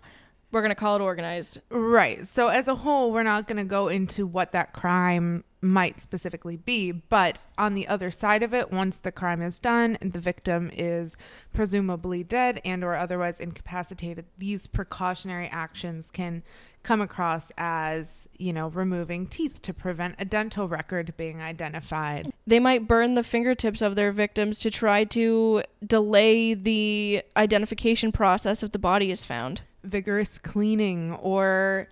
[0.52, 1.62] we're going to call it organized.
[1.70, 2.28] Right.
[2.28, 6.58] So as a whole, we're not going to go into what that crime might specifically
[6.58, 6.92] be.
[6.92, 10.72] But on the other side of it, once the crime is done and the victim
[10.74, 11.18] is
[11.54, 16.44] presumably dead and or otherwise incapacitated, these precautionary actions can
[16.82, 22.32] come across as, you know, removing teeth to prevent a dental record being identified.
[22.48, 28.64] They might burn the fingertips of their victims to try to delay the identification process
[28.64, 29.62] if the body is found.
[29.84, 31.90] Vigorous cleaning or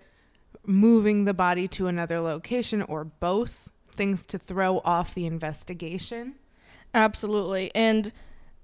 [0.64, 6.34] moving the body to another location or both things to throw off the investigation.
[6.94, 7.70] Absolutely.
[7.74, 8.12] And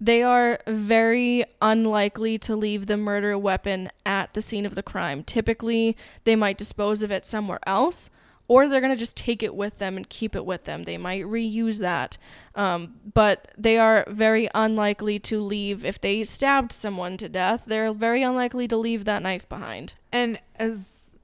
[0.00, 5.22] they are very unlikely to leave the murder weapon at the scene of the crime.
[5.22, 8.10] Typically, they might dispose of it somewhere else,
[8.46, 10.82] or they're going to just take it with them and keep it with them.
[10.82, 12.18] They might reuse that.
[12.54, 15.84] Um, but they are very unlikely to leave.
[15.84, 19.94] If they stabbed someone to death, they're very unlikely to leave that knife behind.
[20.12, 21.16] And as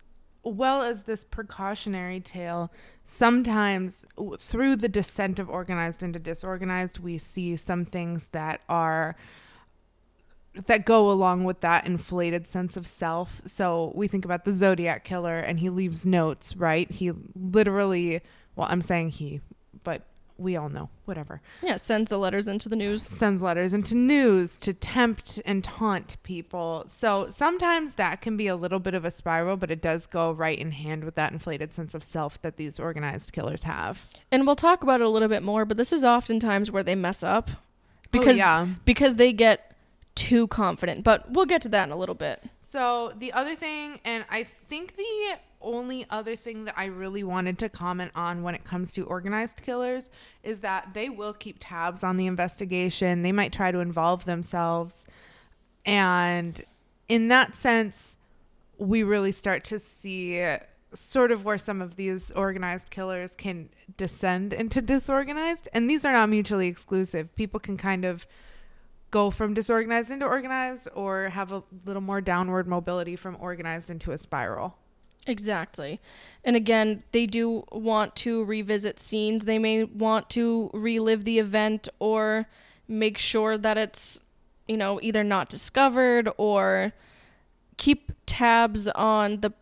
[0.43, 2.73] well as this precautionary tale,
[3.05, 4.07] sometimes
[4.39, 9.17] through the descent of organized into disorganized, we see some things that are
[10.55, 13.41] that go along with that inflated sense of self.
[13.47, 16.91] So we think about the Zodiac killer and he leaves notes, right?
[16.91, 18.21] He literally,
[18.57, 19.41] well, I'm saying he,
[19.85, 20.03] but
[20.39, 21.41] we all know, whatever.
[21.63, 23.03] Yeah, send the letters into the news.
[23.03, 26.87] Sends letters into news to tempt and taunt people.
[26.89, 30.33] So sometimes that can be a little bit of a spiral, but it does go
[30.33, 34.07] right in hand with that inflated sense of self that these organized killers have.
[34.33, 36.95] And we'll talk about it a little bit more, but this is oftentimes where they
[36.95, 37.51] mess up
[38.11, 38.67] Because because yeah.
[38.85, 39.70] because they get
[40.21, 41.03] too confident.
[41.03, 42.43] But we'll get to that in a little bit.
[42.59, 47.59] So the other thing, and I think the only other thing that I really wanted
[47.61, 50.11] to comment on when it comes to organized killers
[50.43, 53.23] is that they will keep tabs on the investigation.
[53.23, 55.07] They might try to involve themselves.
[55.87, 56.61] And
[57.09, 58.19] in that sense,
[58.77, 60.45] we really start to see
[60.93, 65.67] sort of where some of these organized killers can descend into disorganized.
[65.73, 67.35] And these are not mutually exclusive.
[67.37, 68.27] People can kind of
[69.11, 74.13] go from disorganized into organized or have a little more downward mobility from organized into
[74.13, 74.77] a spiral.
[75.27, 76.01] Exactly.
[76.45, 79.45] And again, they do want to revisit scenes.
[79.45, 82.47] They may want to relive the event or
[82.89, 84.23] make sure that it's,
[84.67, 86.93] you know, either not discovered or
[87.77, 89.53] keep tabs on the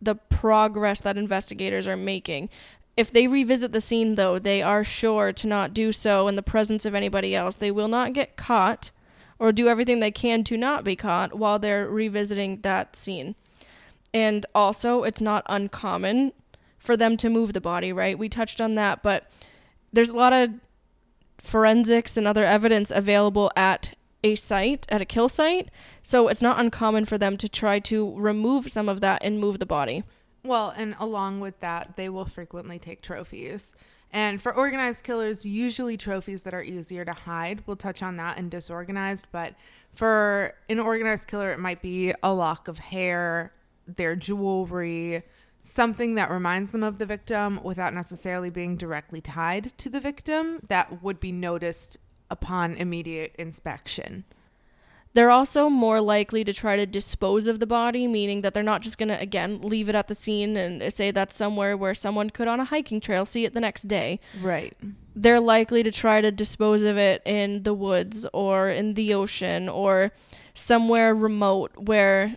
[0.00, 2.50] the progress that investigators are making.
[2.96, 6.42] If they revisit the scene though, they are sure to not do so in the
[6.42, 7.56] presence of anybody else.
[7.56, 8.90] They will not get caught
[9.38, 13.34] or do everything they can to not be caught while they're revisiting that scene.
[14.12, 16.32] And also, it's not uncommon
[16.78, 18.18] for them to move the body, right?
[18.18, 19.28] We touched on that, but
[19.92, 20.50] there's a lot of
[21.38, 25.68] forensics and other evidence available at a site, at a kill site.
[26.02, 29.58] So it's not uncommon for them to try to remove some of that and move
[29.58, 30.04] the body.
[30.44, 33.72] Well, and along with that, they will frequently take trophies.
[34.12, 37.62] And for organized killers, usually trophies that are easier to hide.
[37.66, 39.54] We'll touch on that in disorganized, but
[39.94, 43.52] for an organized killer, it might be a lock of hair,
[43.86, 45.22] their jewelry,
[45.62, 50.60] something that reminds them of the victim without necessarily being directly tied to the victim
[50.68, 51.96] that would be noticed
[52.30, 54.24] upon immediate inspection.
[55.14, 58.82] They're also more likely to try to dispose of the body, meaning that they're not
[58.82, 62.30] just going to, again, leave it at the scene and say that's somewhere where someone
[62.30, 64.18] could, on a hiking trail, see it the next day.
[64.42, 64.76] Right.
[65.14, 69.68] They're likely to try to dispose of it in the woods or in the ocean
[69.68, 70.10] or
[70.52, 72.36] somewhere remote where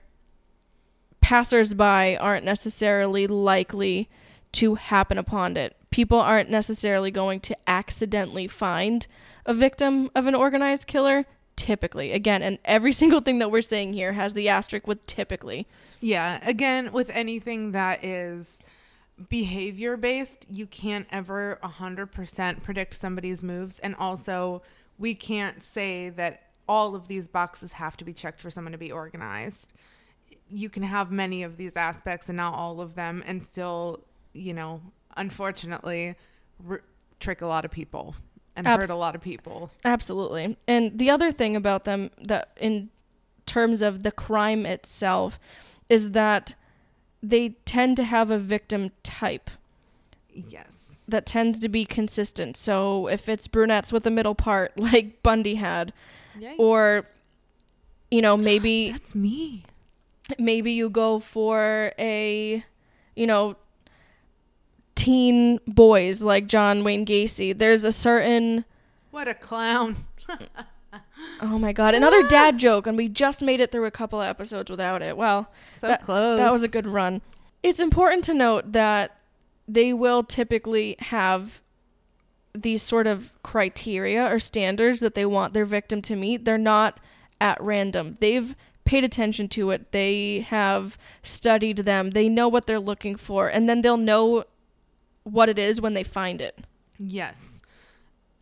[1.19, 4.07] passersby aren't necessarily likely
[4.51, 5.75] to happen upon it.
[5.89, 9.07] People aren't necessarily going to accidentally find
[9.47, 11.25] a victim of an organized killer
[11.57, 15.67] typically again and every single thing that we're saying here has the asterisk with typically
[15.99, 16.39] Yeah.
[16.47, 18.61] Again, with anything that is
[19.29, 23.79] behavior based, you can't ever 100% predict somebody's moves.
[23.79, 24.61] And also,
[24.97, 28.77] we can't say that all of these boxes have to be checked for someone to
[28.77, 29.73] be organized.
[30.49, 34.53] You can have many of these aspects and not all of them, and still, you
[34.53, 34.81] know,
[35.15, 36.15] unfortunately,
[36.69, 36.83] r-
[37.19, 38.15] trick a lot of people
[38.57, 39.71] and Abs- hurt a lot of people.
[39.85, 42.89] absolutely and the other thing about them that in
[43.45, 45.39] terms of the crime itself
[45.87, 46.55] is that
[47.23, 49.49] they tend to have a victim type
[50.33, 50.99] Yes.
[51.07, 55.55] that tends to be consistent so if it's brunettes with a middle part like bundy
[55.55, 55.93] had
[56.57, 57.05] or
[58.11, 59.63] you know maybe That's me.
[60.37, 62.63] maybe you go for a
[63.15, 63.55] you know
[64.97, 68.65] teen boys like John Wayne Gacy there's a certain
[69.12, 69.95] What a clown.
[71.41, 74.27] oh my god another dad joke and we just made it through a couple of
[74.27, 75.15] episodes without it.
[75.15, 76.38] Well So that, close.
[76.38, 77.21] that was a good run.
[77.63, 79.17] It's important to note that
[79.67, 81.62] they will typically have
[82.53, 86.43] these sort of criteria or standards that they want their victim to meet.
[86.45, 86.99] They're not
[87.39, 88.17] at random.
[88.19, 88.55] They've
[88.86, 89.91] paid attention to it.
[89.91, 92.12] They have studied them.
[92.12, 94.45] They know what they're looking for and then they'll know
[95.27, 96.59] what it is when they find it
[96.99, 97.61] Yes.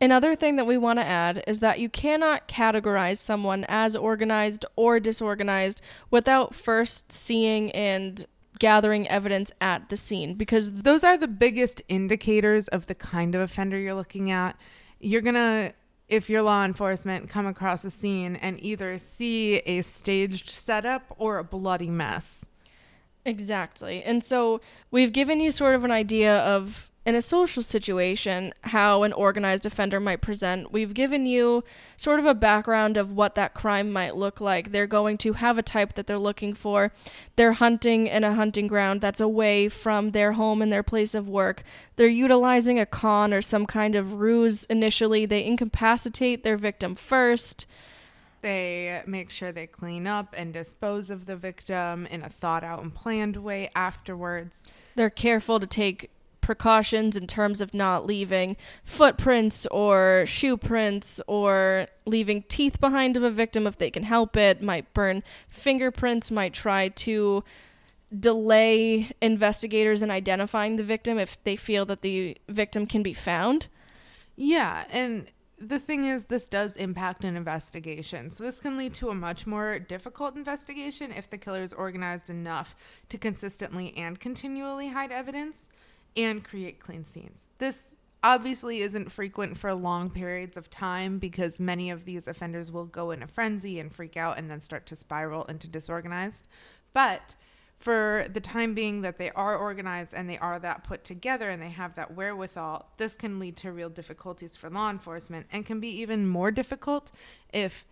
[0.02, 4.66] Another thing that we want to add is that you cannot categorize someone as organized
[4.76, 5.82] or disorganized
[6.12, 8.26] without first seeing and
[8.60, 13.42] gathering evidence at the scene because Those are the biggest indicators of the kind of
[13.42, 14.58] offender you're looking at.
[15.00, 15.74] You're going to,
[16.10, 21.38] if you're law enforcement, come across a scene and either see a staged setup or
[21.38, 22.46] a bloody mess.
[23.26, 24.04] Exactly.
[24.04, 24.62] And so
[24.92, 29.66] we've given you sort of an idea of in a social situation how an organized
[29.66, 30.72] offender might present.
[30.72, 31.64] We've given you
[31.98, 34.72] sort of a background of what that crime might look like.
[34.72, 36.92] They're going to have a type that they're looking for.
[37.36, 41.30] They're hunting in a hunting ground that's away from their home and their place of
[41.30, 41.62] work.
[41.96, 45.28] They're utilizing a con or some kind of ruse initially.
[45.28, 47.68] They incapacitate their victim first.
[48.46, 52.84] They make sure they clean up and dispose of the victim in a thought out
[52.84, 54.62] and planned way afterwards.
[54.94, 61.88] They're careful to take precautions in terms of not leaving footprints or shoe prints or
[62.06, 66.54] leaving teeth behind of a victim if they can help it, might burn fingerprints, might
[66.54, 67.44] try to
[68.16, 73.66] delay investigators in identifying the victim if they feel that the victim can be found.
[74.36, 78.30] Yeah, and the thing is, this does impact an investigation.
[78.32, 82.30] So, this can lead to a much more difficult investigation if the killer is organized
[82.30, 82.76] enough
[83.10, 85.68] to consistently and continually hide evidence
[86.18, 87.48] and create clean scenes.
[87.58, 92.86] This obviously isn't frequent for long periods of time because many of these offenders will
[92.86, 96.48] go in a frenzy and freak out and then start to spiral into disorganized.
[96.92, 97.36] But
[97.80, 101.62] for the time being that they are organized and they are that put together and
[101.62, 105.80] they have that wherewithal, this can lead to real difficulties for law enforcement and can
[105.80, 107.12] be even more difficult
[107.54, 107.86] if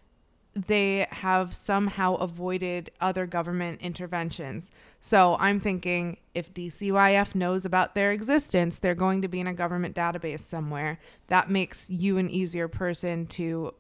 [0.56, 4.72] they have somehow avoided other government interventions.
[5.02, 9.54] So I'm thinking if DCYF knows about their existence, they're going to be in a
[9.54, 11.00] government database somewhere.
[11.28, 13.74] That makes you an easier person to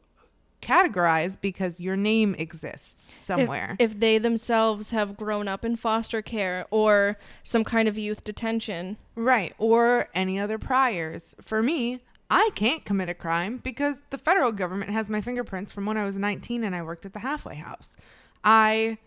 [0.64, 3.76] categorize because your name exists somewhere.
[3.80, 8.24] If, if, they themselves have grown up in foster care or some kind of youth
[8.24, 8.98] detention.
[9.16, 9.54] Right.
[9.58, 11.36] Or any other priors.
[11.42, 15.86] For me, I can't commit a crime because the federal government has my fingerprints from
[15.86, 17.96] when I was 19 and I worked at the halfway house.
[18.44, 18.98] I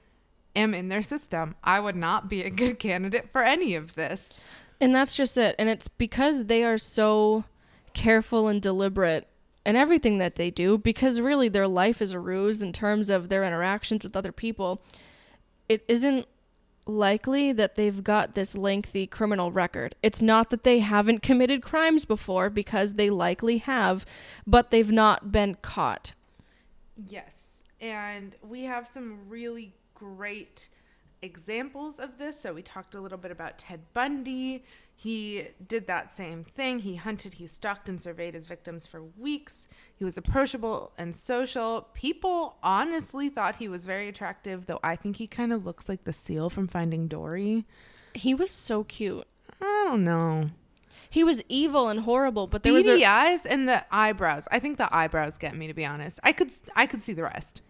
[0.54, 1.54] am in their system.
[1.64, 4.30] I would not be a good candidate for any of this.
[4.80, 5.56] And that's just it.
[5.58, 7.44] And it's because they are so
[7.94, 9.26] careful and deliberate
[9.66, 13.28] in everything that they do because really their life is a ruse in terms of
[13.28, 14.80] their interactions with other people.
[15.68, 16.26] It isn't
[16.86, 19.96] likely that they've got this lengthy criminal record.
[20.04, 24.06] It's not that they haven't committed crimes before because they likely have,
[24.46, 26.14] but they've not been caught.
[26.96, 27.64] Yes.
[27.80, 30.68] And we have some really great
[31.22, 32.40] examples of this.
[32.40, 34.62] So we talked a little bit about Ted Bundy.
[34.98, 36.78] He did that same thing.
[36.78, 39.68] He hunted, he stalked, and surveyed his victims for weeks.
[39.94, 41.88] He was approachable and social.
[41.92, 46.04] People honestly thought he was very attractive, though I think he kind of looks like
[46.04, 47.66] the seal from Finding Dory.
[48.14, 49.26] He was so cute.
[49.60, 50.50] I don't know.
[51.10, 54.48] He was evil and horrible, but there Beady was a, eyes and the eyebrows.
[54.50, 56.20] I think the eyebrows get me, to be honest.
[56.24, 57.60] I could, I could see the rest.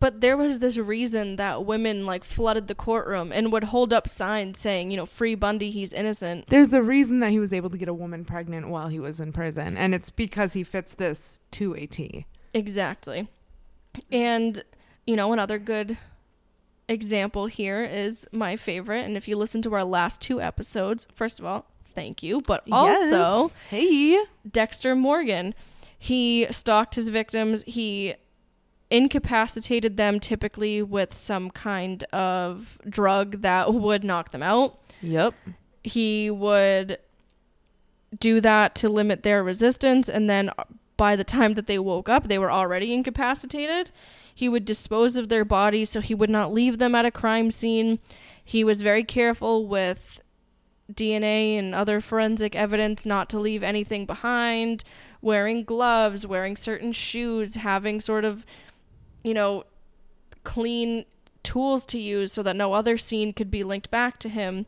[0.00, 4.08] But there was this reason that women like flooded the courtroom and would hold up
[4.08, 6.46] signs saying, you know, free Bundy, he's innocent.
[6.48, 9.20] There's a reason that he was able to get a woman pregnant while he was
[9.20, 12.26] in prison, and it's because he fits this to a T.
[12.54, 13.28] Exactly.
[14.10, 14.64] And,
[15.06, 15.98] you know, another good
[16.88, 19.04] example here is my favorite.
[19.04, 22.40] And if you listen to our last two episodes, first of all, thank you.
[22.40, 23.56] But also, Yes.
[23.68, 24.18] hey,
[24.50, 25.54] Dexter Morgan.
[25.98, 27.62] He stalked his victims.
[27.66, 28.14] He
[28.90, 34.78] incapacitated them typically with some kind of drug that would knock them out.
[35.00, 35.34] yep,
[35.84, 36.98] He would
[38.18, 40.64] do that to limit their resistance and then uh,
[40.96, 43.90] by the time that they woke up they were already incapacitated.
[44.34, 47.50] He would dispose of their bodies so he would not leave them at a crime
[47.50, 47.98] scene.
[48.44, 50.22] He was very careful with
[50.92, 54.82] DNA and other forensic evidence not to leave anything behind,
[55.22, 58.44] wearing gloves, wearing certain shoes, having sort of,
[59.22, 59.64] you know,
[60.44, 61.04] clean
[61.42, 64.66] tools to use so that no other scene could be linked back to him.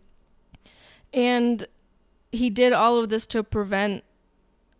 [1.13, 1.67] And
[2.31, 4.05] he did all of this to prevent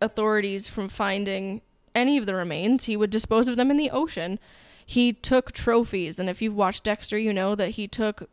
[0.01, 1.61] authorities from finding
[1.95, 2.85] any of the remains.
[2.85, 4.39] He would dispose of them in the ocean.
[4.85, 8.29] He took trophies, and if you've watched Dexter, you know that he took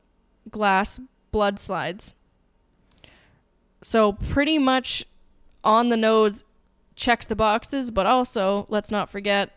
[0.50, 0.98] glass
[1.30, 2.14] blood slides.
[3.82, 5.06] So, pretty much
[5.62, 6.44] on the nose
[6.96, 9.52] checks the boxes, but also, let's not forget,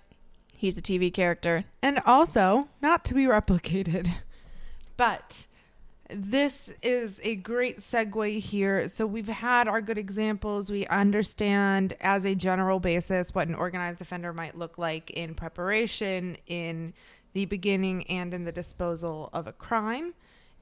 [0.63, 1.65] he's a TV character.
[1.81, 4.09] and also not to be replicated.
[4.95, 5.47] But
[6.07, 8.87] this is a great segue here.
[8.87, 10.69] So we've had our good examples.
[10.69, 16.37] We understand as a general basis what an organized offender might look like in preparation,
[16.45, 16.93] in
[17.33, 20.13] the beginning, and in the disposal of a crime,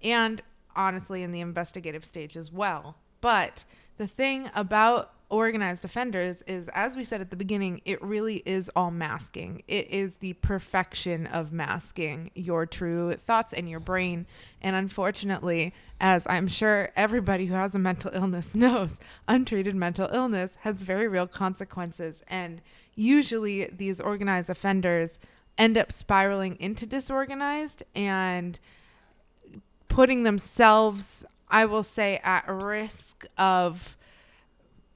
[0.01, 0.41] and
[0.73, 2.95] honestly in the investigative stage as well.
[3.19, 3.65] But
[3.97, 8.69] the thing about organized offenders is, as we said at the beginning, it really is
[8.75, 9.63] all masking.
[9.67, 14.27] It is the perfection of masking your true thoughts and your brain.
[14.61, 20.57] And unfortunately, as I'm sure everybody who has a mental illness knows, untreated mental illness
[20.61, 22.21] has very real consequences.
[22.27, 22.61] And
[22.93, 25.17] usually, these organized offenders
[25.57, 28.59] end up spiraling into disorganized and
[29.87, 33.97] putting themselves, I will say, at risk of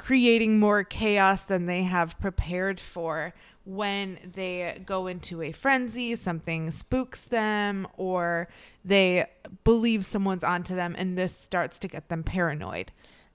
[0.06, 3.34] creating more chaos than they have prepared for
[3.64, 8.48] when they go into a frenzy, something spooks them, or
[8.84, 9.26] they
[9.64, 12.92] believe someone's onto them, and this starts to get them paranoid.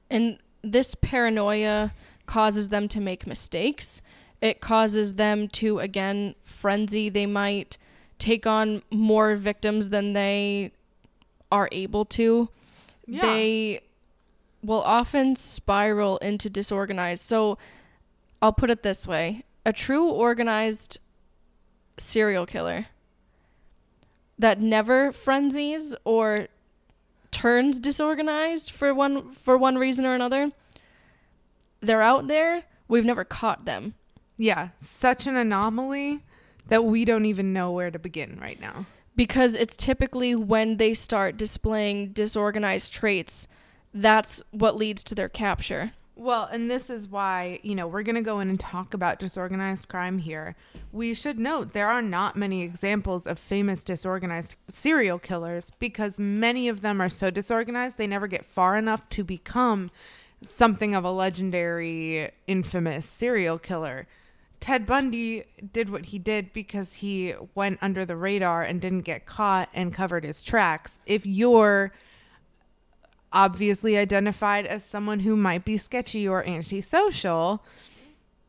[0.08, 1.92] And this paranoia
[2.26, 4.00] causes them to make mistakes.
[4.40, 7.08] It causes them to, again, frenzy.
[7.08, 7.78] They might
[8.20, 10.70] take on more victims than they
[11.50, 12.48] are able to.
[13.08, 13.22] Yeah.
[13.22, 13.80] They
[14.62, 17.24] will often spiral into disorganized.
[17.24, 17.56] So
[18.42, 20.98] I'll put it this way a true organized
[21.98, 22.86] serial killer
[24.38, 26.48] that never frenzies or
[27.30, 30.50] turns disorganized for one for one reason or another
[31.80, 33.94] they're out there we've never caught them
[34.38, 36.20] Yeah, such an anomaly
[36.68, 38.86] that we don't even know where to begin right now.
[39.14, 43.46] because it's typically when they start displaying disorganized traits
[43.92, 48.16] that's what leads to their capture Well, and this is why, you know, we're going
[48.16, 50.54] to go in and talk about disorganized crime here.
[50.92, 56.68] We should note there are not many examples of famous disorganized serial killers because many
[56.68, 59.90] of them are so disorganized they never get far enough to become
[60.42, 64.06] something of a legendary, infamous serial killer.
[64.60, 69.24] Ted Bundy did what he did because he went under the radar and didn't get
[69.24, 71.00] caught and covered his tracks.
[71.06, 71.92] If you're
[73.32, 77.64] obviously identified as someone who might be sketchy or antisocial,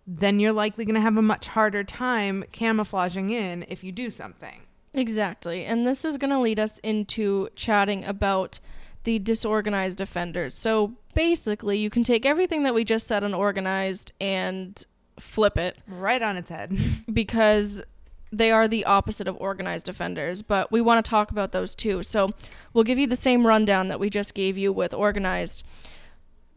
[0.07, 4.09] then you're likely going to have a much harder time camouflaging in if you do
[4.09, 4.61] something.
[4.93, 5.65] Exactly.
[5.65, 8.59] And this is going to lead us into chatting about
[9.03, 10.55] the disorganized offenders.
[10.55, 14.83] So basically, you can take everything that we just said on organized and
[15.19, 16.77] flip it Right on its head.
[17.13, 17.83] because
[18.31, 22.03] they are the opposite of organized offenders, but we want to talk about those too.
[22.03, 22.31] So
[22.73, 25.65] we'll give you the same rundown that we just gave you with organized.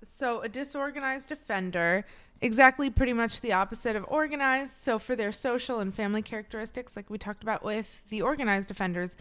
[0.06, 2.04] So, a disorganized offender,
[2.40, 4.74] exactly pretty much the opposite of organized.
[4.74, 9.16] So, for their social and family characteristics, like we talked about with the organized offenders,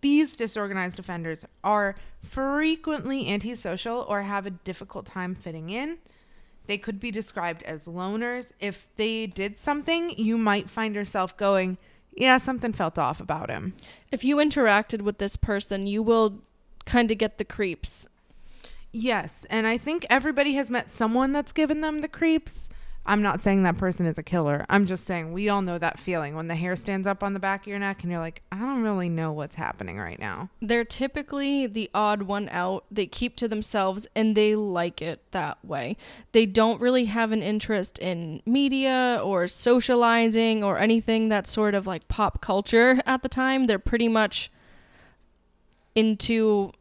[0.00, 5.98] these disorganized offenders are frequently antisocial or have a difficult time fitting in.
[6.68, 8.52] They could be described as loners.
[8.60, 11.78] If they did something, you might find yourself going,
[12.14, 13.72] Yeah, something felt off about him.
[14.12, 16.42] If you interacted with this person, you will
[16.84, 18.06] kind of get the creeps.
[18.92, 22.68] Yes, and I think everybody has met someone that's given them the creeps.
[23.08, 24.66] I'm not saying that person is a killer.
[24.68, 27.40] I'm just saying we all know that feeling when the hair stands up on the
[27.40, 30.50] back of your neck and you're like, I don't really know what's happening right now.
[30.60, 32.84] They're typically the odd one out.
[32.90, 35.96] They keep to themselves and they like it that way.
[36.32, 41.86] They don't really have an interest in media or socializing or anything that's sort of
[41.86, 43.68] like pop culture at the time.
[43.68, 44.50] They're pretty much
[45.94, 46.72] into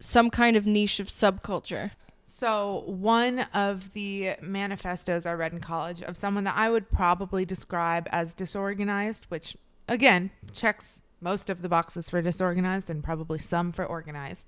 [0.00, 1.90] some kind of niche of subculture.
[2.30, 7.46] So, one of the manifestos I read in college of someone that I would probably
[7.46, 9.56] describe as disorganized, which
[9.88, 14.46] again checks most of the boxes for disorganized and probably some for organized.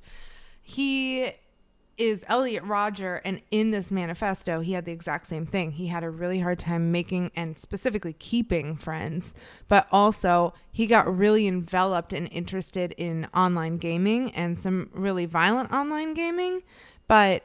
[0.60, 1.32] He
[1.96, 5.70] is Elliot Rodger, and in this manifesto, he had the exact same thing.
[5.70, 9.34] He had a really hard time making and specifically keeping friends,
[9.68, 15.72] but also he got really enveloped and interested in online gaming and some really violent
[15.72, 16.62] online gaming.
[17.08, 17.42] But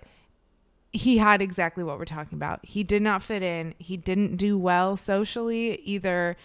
[0.96, 2.66] he had exactly what we're talking about.
[2.66, 3.74] He did not fit in.
[3.78, 6.38] He didn't do well socially either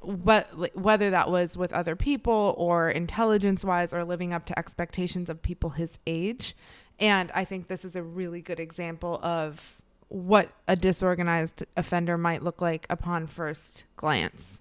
[0.00, 5.30] what whether that was with other people or intelligence wise or living up to expectations
[5.30, 6.56] of people his age.
[6.98, 12.42] And I think this is a really good example of what a disorganized offender might
[12.42, 14.60] look like upon first glance.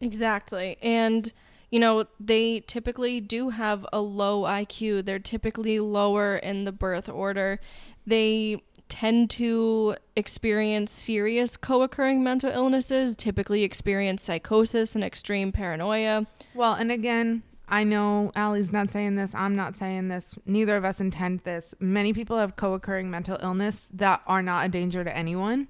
[0.00, 0.76] Exactly.
[0.82, 1.32] And,
[1.70, 5.06] you know, they typically do have a low IQ.
[5.06, 7.58] They're typically lower in the birth order.
[8.06, 16.26] They tend to experience serious co occurring mental illnesses, typically experience psychosis and extreme paranoia.
[16.54, 19.34] Well, and again, I know Allie's not saying this.
[19.34, 20.34] I'm not saying this.
[20.44, 21.74] Neither of us intend this.
[21.80, 25.68] Many people have co occurring mental illness that are not a danger to anyone.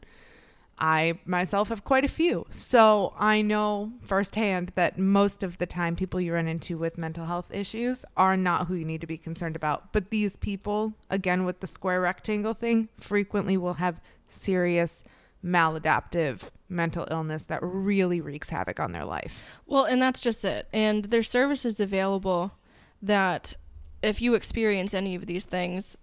[0.83, 2.45] I myself have quite a few.
[2.51, 7.27] So I know firsthand that most of the time, people you run into with mental
[7.27, 9.93] health issues are not who you need to be concerned about.
[9.93, 15.05] But these people, again, with the square rectangle thing, frequently will have serious
[15.45, 19.39] maladaptive mental illness that really wreaks havoc on their life.
[19.67, 20.67] Well, and that's just it.
[20.73, 22.55] And there's services available
[23.01, 23.55] that
[24.03, 25.97] if you experience any of these things,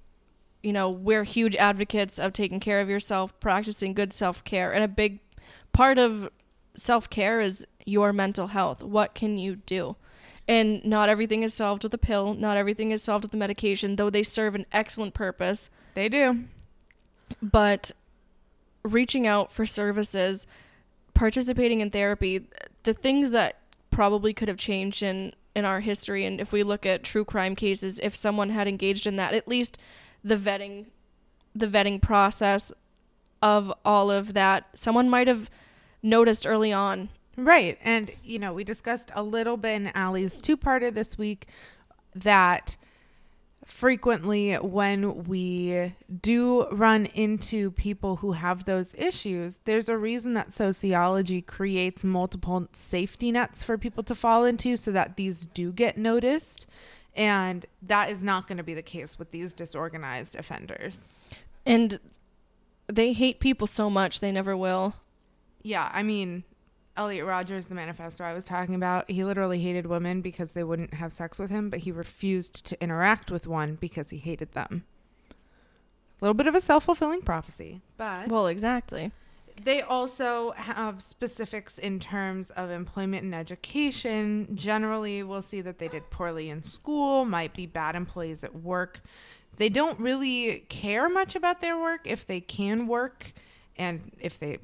[0.64, 4.74] you know, we're huge advocates of taking care of yourself, practicing good self care.
[4.74, 5.20] And a big
[5.74, 6.30] part of
[6.76, 8.84] self care is your mental health.
[8.84, 9.96] What can you do?
[10.48, 13.96] And not everything is solved with a pill, not everything is solved with a medication,
[13.96, 15.70] though they serve an excellent purpose.
[15.94, 16.46] They do.
[17.42, 17.92] But
[18.84, 20.48] reaching out for services,
[21.14, 22.48] participating in therapy,
[22.84, 23.60] the things that
[23.92, 27.56] probably could have changed in in our history and if we look at true crime
[27.56, 29.80] cases if someone had engaged in that at least
[30.24, 30.86] the vetting
[31.56, 32.72] the vetting process
[33.42, 35.50] of all of that someone might have
[36.02, 37.10] noticed early on
[37.40, 37.78] Right.
[37.84, 41.48] And, you know, we discussed a little bit in Allie's two parter this week
[42.14, 42.76] that
[43.66, 50.54] frequently when we do run into people who have those issues, there's a reason that
[50.54, 55.98] sociology creates multiple safety nets for people to fall into so that these do get
[55.98, 56.66] noticed.
[57.16, 61.10] And that is not going to be the case with these disorganized offenders.
[61.66, 62.00] and
[62.88, 64.96] they hate people so much they never will
[65.62, 66.44] Yeah, I mean,
[66.98, 70.96] Elliot Rodgers, the manifesto I was talking about, he literally hated women because they wouldn't
[70.96, 74.86] have sex with him, but he refused to interact with one because he hated them.
[75.32, 79.12] A little bit of a self fulfilling prophecy, but well exactly
[79.64, 84.48] they also have specifics in terms of employment and education.
[84.56, 89.02] Generally, we'll see that they did poorly in school, might be bad employees at work.
[89.58, 93.34] They don't really care much about their work if they can work
[93.78, 94.60] and if they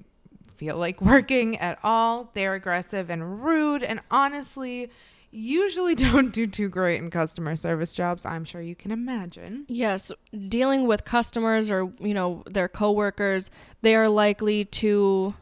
[0.56, 2.32] feel like working at all.
[2.34, 4.92] They're aggressive and rude, and honestly,
[5.36, 8.26] usually don't do too great in customer service jobs.
[8.26, 9.66] I'm sure you can imagine.
[9.68, 10.12] Yes,
[10.48, 15.34] dealing with customers or, you know, their coworkers, they are likely to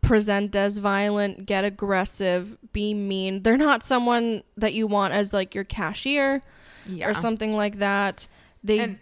[0.00, 3.42] present as violent, get aggressive, be mean.
[3.42, 6.42] They're not someone that you want as like your cashier
[6.86, 7.08] Yeah.
[7.08, 8.28] or something like that.
[8.62, 8.98] They And-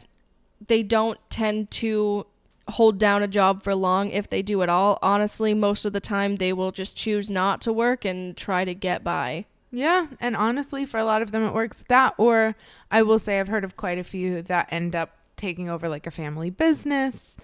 [0.66, 2.26] they don't tend to
[2.70, 4.98] hold down a job for long if they do at all.
[5.02, 8.74] Honestly, most of the time they will just choose not to work and try to
[8.74, 9.44] get by.
[9.70, 12.54] Yeah, and honestly, for a lot of them, it works that, or
[12.90, 16.06] I will say I've heard of quite a few that end up taking over like
[16.06, 17.36] a family business,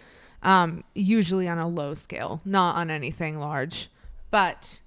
[0.43, 3.91] um, usually on a low scale, not on anything large.
[4.31, 4.81] But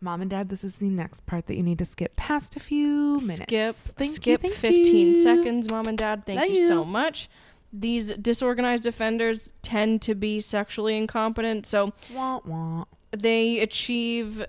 [0.00, 2.60] mom and dad, this is the next part that you need to skip past a
[2.60, 3.42] few minutes.
[3.42, 5.16] Skip Thank you, skip thank 15 you.
[5.22, 6.24] seconds, mom and dad.
[6.26, 7.28] Thank Love you so much.
[7.72, 12.84] These disorganized offenders tend to be sexually incompetent, so Wah, wah.
[13.12, 14.44] they achieve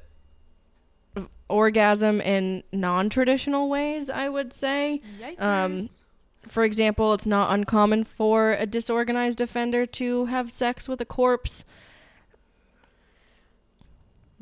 [1.51, 4.99] orgasm in non-traditional ways, I would say.
[5.37, 5.89] Um,
[6.47, 11.63] For example, it's not uncommon for a disorganized offender to have sex with a corpse.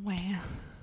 [0.01, 0.39] wow.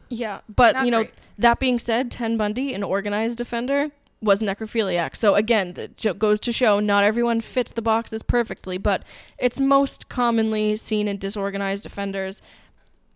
[0.09, 1.15] Yeah, but Not you know, great.
[1.39, 3.91] that being said, Ted Bundy, an organized offender,
[4.23, 5.17] was necrophiliac.
[5.17, 9.03] So again, it goes to show not everyone fits the boxes perfectly, but
[9.39, 12.41] it's most commonly seen in disorganized offenders.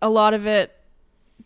[0.01, 0.75] A lot of it,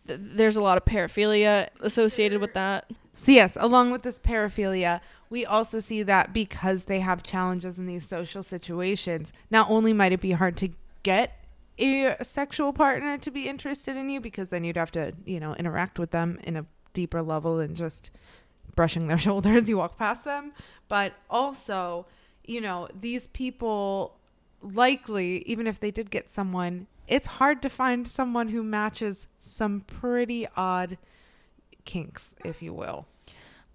[0.07, 2.91] th- there's a lot of paraphilia associated with that.
[3.15, 7.87] So, yes, along with this paraphilia, we also see that because they have challenges in
[7.87, 10.69] these social situations, not only might it be hard to
[11.03, 11.45] get
[11.77, 15.53] a sexual partner to be interested in you because then you'd have to, you know,
[15.55, 18.11] interact with them in a deeper level than just
[18.75, 20.53] brushing their shoulder as you walk past them,
[20.87, 22.05] but also,
[22.45, 24.17] you know, these people
[24.61, 29.81] likely even if they did get someone, it's hard to find someone who matches some
[29.81, 30.97] pretty odd
[31.85, 33.07] kinks, if you will.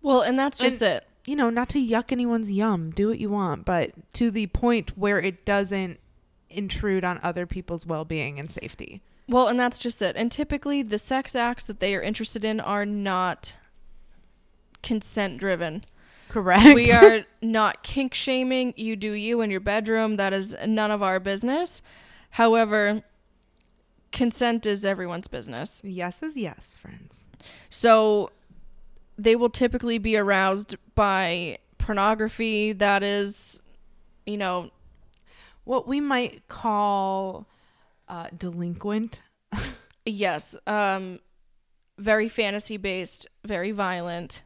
[0.03, 1.07] Well, and that's just it.
[1.27, 4.97] You know, not to yuck anyone's yum, do what you want, but to the point
[4.97, 6.01] where it doesn't
[6.49, 9.03] intrude on other people's well being and safety.
[9.29, 10.17] Well, and that's just it.
[10.17, 13.55] And typically, the sex acts that they are interested in are not
[14.83, 15.85] consent driven.
[16.29, 16.75] Correct.
[16.75, 18.73] we are not kink shaming.
[18.77, 20.17] You do you in your bedroom.
[20.17, 21.83] That is none of our business.
[22.31, 23.03] However,
[24.13, 25.81] consent is everyone's business.
[25.85, 27.29] yes is yes, friends.
[27.69, 28.31] So
[29.17, 33.63] they will typically be aroused by pornography that is,
[34.27, 34.71] you know,
[35.65, 37.47] What we might call
[38.09, 39.23] uh, delinquent.
[40.07, 41.21] yes, um,
[41.99, 44.43] very fantasy based, very violent.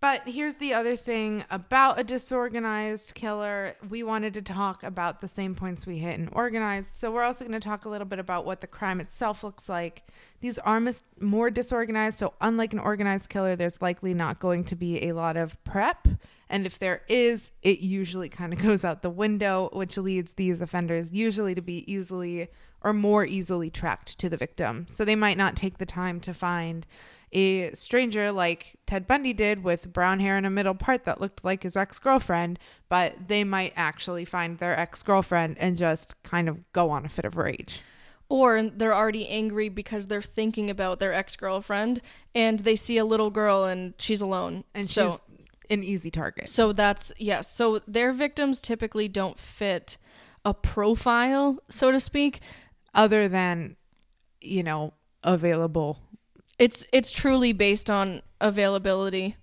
[0.00, 3.74] But here's the other thing about a disorganized killer.
[3.86, 6.96] We wanted to talk about the same points we hit in organized.
[6.96, 9.68] So we're also going to talk a little bit about what the crime itself looks
[9.68, 10.04] like.
[10.40, 12.16] These are mis- more disorganized.
[12.16, 16.08] So, unlike an organized killer, there's likely not going to be a lot of prep.
[16.48, 20.62] And if there is, it usually kind of goes out the window, which leads these
[20.62, 22.48] offenders usually to be easily
[22.82, 24.86] or more easily tracked to the victim.
[24.88, 26.86] So they might not take the time to find
[27.32, 31.44] a stranger like Ted Bundy did with brown hair in a middle part that looked
[31.44, 32.58] like his ex girlfriend,
[32.88, 37.08] but they might actually find their ex girlfriend and just kind of go on a
[37.08, 37.82] fit of rage.
[38.28, 42.00] Or they're already angry because they're thinking about their ex girlfriend
[42.34, 44.64] and they see a little girl and she's alone.
[44.74, 46.48] And so, she's an easy target.
[46.48, 47.52] So that's, yes.
[47.52, 49.98] So their victims typically don't fit
[50.44, 52.40] a profile, so to speak.
[52.94, 53.76] Other than,
[54.40, 55.98] you know, available
[56.60, 59.36] it's it's truly based on availability.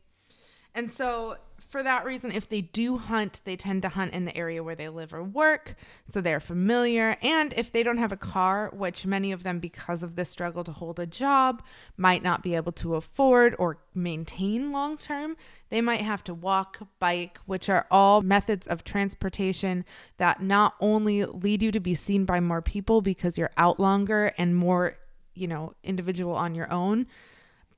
[0.76, 4.38] And so for that reason, if they do hunt, they tend to hunt in the
[4.38, 7.18] area where they live or work, so they're familiar.
[7.24, 10.64] And if they don't have a car, which many of them, because of this struggle
[10.64, 11.64] to hold a job,
[11.98, 15.36] might not be able to afford or maintain long term,
[15.70, 19.84] they might have to walk, bike, which are all methods of transportation
[20.18, 24.32] that not only lead you to be seen by more people because you're out longer
[24.38, 24.96] and more
[25.38, 27.08] you know, individual on your own,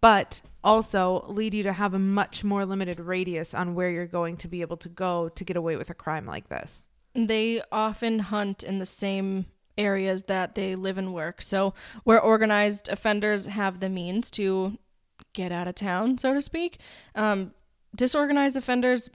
[0.01, 4.37] but also lead you to have a much more limited radius on where you're going
[4.37, 6.87] to be able to go to get away with a crime like this.
[7.13, 9.45] They often hunt in the same
[9.77, 11.41] areas that they live and work.
[11.41, 14.77] So, where organized offenders have the means to
[15.33, 16.79] get out of town, so to speak,
[17.15, 17.53] um,
[17.95, 19.09] disorganized offenders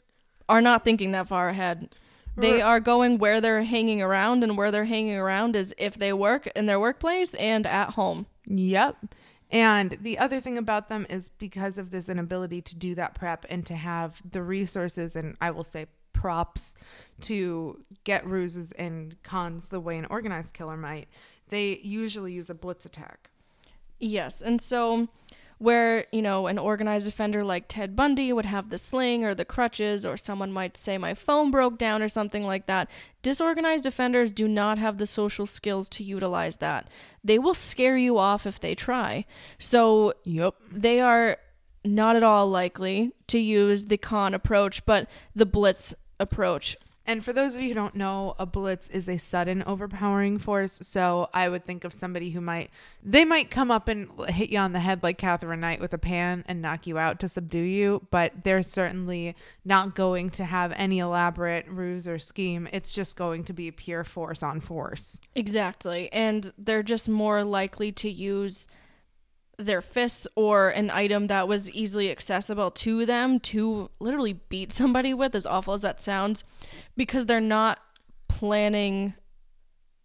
[0.48, 1.94] are not thinking that far ahead.
[2.36, 6.12] They are going where they're hanging around, and where they're hanging around is if they
[6.12, 8.26] work in their workplace and at home.
[8.46, 8.96] Yep.
[9.50, 13.46] And the other thing about them is because of this inability to do that prep
[13.48, 16.74] and to have the resources and I will say props
[17.20, 21.08] to get ruses and cons the way an organized killer might,
[21.50, 23.30] they usually use a blitz attack.
[24.00, 24.42] Yes.
[24.42, 25.08] And so
[25.58, 29.44] where, you know, an organized offender like Ted Bundy would have the sling or the
[29.44, 32.90] crutches, or someone might say my phone broke down or something like that.
[33.22, 36.88] Disorganized offenders do not have the social skills to utilize that.
[37.22, 39.24] They will scare you off if they try.
[39.58, 40.54] So, yep.
[40.70, 41.38] they are
[41.84, 46.76] not at all likely to use the con approach, but the blitz approach.
[47.06, 50.78] And for those of you who don't know, a blitz is a sudden overpowering force.
[50.82, 52.70] So I would think of somebody who might,
[53.02, 55.98] they might come up and hit you on the head like Katherine Knight with a
[55.98, 60.72] pan and knock you out to subdue you, but they're certainly not going to have
[60.76, 62.68] any elaborate ruse or scheme.
[62.72, 65.20] It's just going to be pure force on force.
[65.34, 66.10] Exactly.
[66.12, 68.66] And they're just more likely to use
[69.58, 75.14] their fists or an item that was easily accessible to them to literally beat somebody
[75.14, 76.44] with, as awful as that sounds,
[76.96, 77.78] because they're not
[78.28, 79.14] planning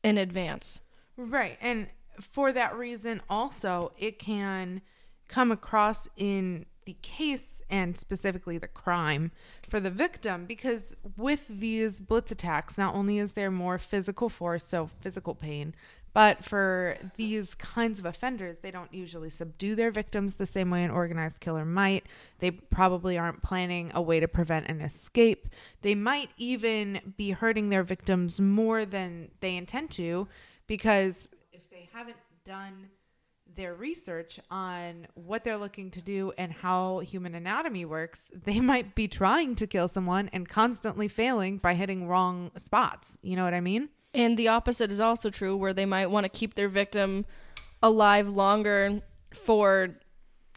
[0.04, 0.82] in advance.
[1.18, 1.58] Right.
[1.62, 1.88] And
[2.22, 4.82] for that reason, also, it can
[5.28, 9.32] come across in the case and specifically the crime
[9.68, 14.64] for the victim because with these blitz attacks, not only is there more physical force,
[14.64, 15.76] so physical pain,
[16.14, 20.84] but for these kinds of offenders, they don't usually subdue their victims the same way
[20.84, 22.06] an organized killer might.
[22.40, 25.48] They probably aren't planning a way to prevent an escape.
[25.82, 30.28] They might even be hurting their victims more than they intend to
[30.68, 32.90] because if they haven't done
[33.56, 38.96] their research on what they're looking to do and how human anatomy works, they might
[38.96, 43.18] be trying to kill someone and constantly failing by hitting wrong spots.
[43.22, 43.90] You know what I mean?
[44.14, 47.26] And the opposite is also true, where they might want to keep their victim
[47.84, 49.02] alive longer
[49.34, 49.90] for,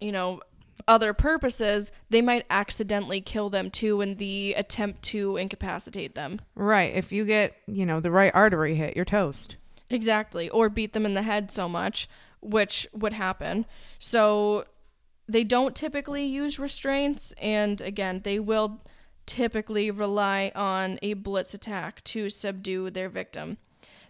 [0.01, 0.41] you know,
[0.89, 1.93] other purposes.
[2.11, 6.41] They might accidentally kill them too in the attempt to incapacitate them.
[6.55, 6.95] Right.
[6.95, 9.59] If you get, you know, the right artery hit, you're toast.
[9.91, 10.49] Exactly.
[10.49, 12.09] Or beat them in the head so much,
[12.41, 13.67] which would happen.
[13.99, 14.65] So
[15.29, 17.33] they don't typically use restraints.
[17.41, 18.81] And again, they will
[19.27, 23.59] typically rely on a blitz attack to subdue their victim.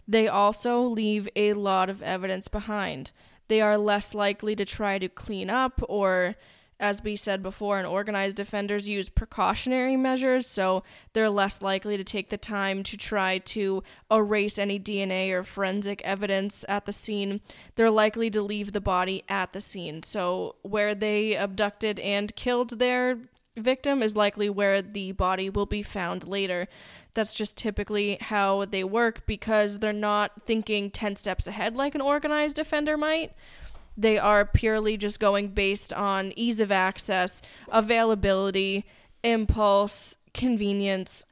[0.07, 3.11] They also leave a lot of evidence behind.
[3.47, 6.35] They are less likely to try to clean up or
[6.79, 10.83] as we said before, and organized offenders use precautionary measures, so
[11.13, 16.01] they're less likely to take the time to try to erase any DNA or forensic
[16.01, 17.39] evidence at the scene.
[17.75, 20.03] They're likely to leave the body at the scene.
[20.03, 23.17] So, where they abducted and killed their
[23.55, 26.67] victim is likely where the body will be found later.
[27.13, 32.01] That's just typically how they work because they're not thinking 10 steps ahead like an
[32.01, 33.33] organized offender might.
[33.95, 38.85] They are purely just going based on ease of access, availability,
[39.23, 41.25] impulse, convenience.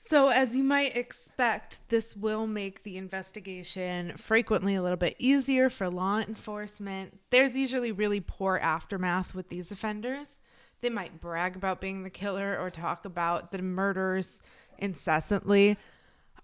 [0.00, 5.68] So, as you might expect, this will make the investigation frequently a little bit easier
[5.68, 7.18] for law enforcement.
[7.30, 10.38] There's usually really poor aftermath with these offenders.
[10.80, 14.42] They might brag about being the killer or talk about the murders
[14.78, 15.76] incessantly.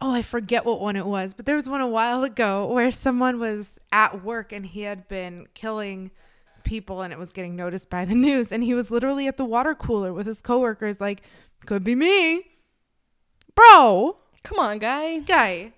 [0.00, 2.90] Oh, I forget what one it was, but there was one a while ago where
[2.90, 6.10] someone was at work and he had been killing
[6.64, 8.50] people and it was getting noticed by the news.
[8.50, 11.22] And he was literally at the water cooler with his coworkers, like,
[11.64, 12.42] could be me
[13.54, 15.20] bro, Come on, guy.
[15.20, 15.72] guy.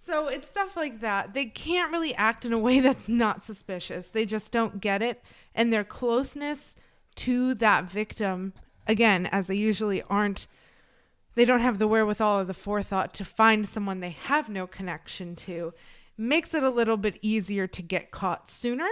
[0.00, 1.34] So it's stuff like that.
[1.34, 4.08] They can't really act in a way that's not suspicious.
[4.08, 5.22] They just don't get it.
[5.54, 6.74] And their closeness
[7.16, 8.52] to that victim,
[8.86, 10.46] again, as they usually aren't,
[11.34, 15.36] they don't have the wherewithal or the forethought to find someone they have no connection
[15.36, 15.72] to,
[16.16, 18.88] makes it a little bit easier to get caught sooner.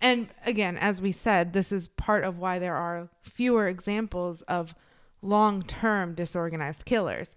[0.00, 4.74] And again, as we said, this is part of why there are fewer examples of
[5.22, 7.36] long term disorganized killers.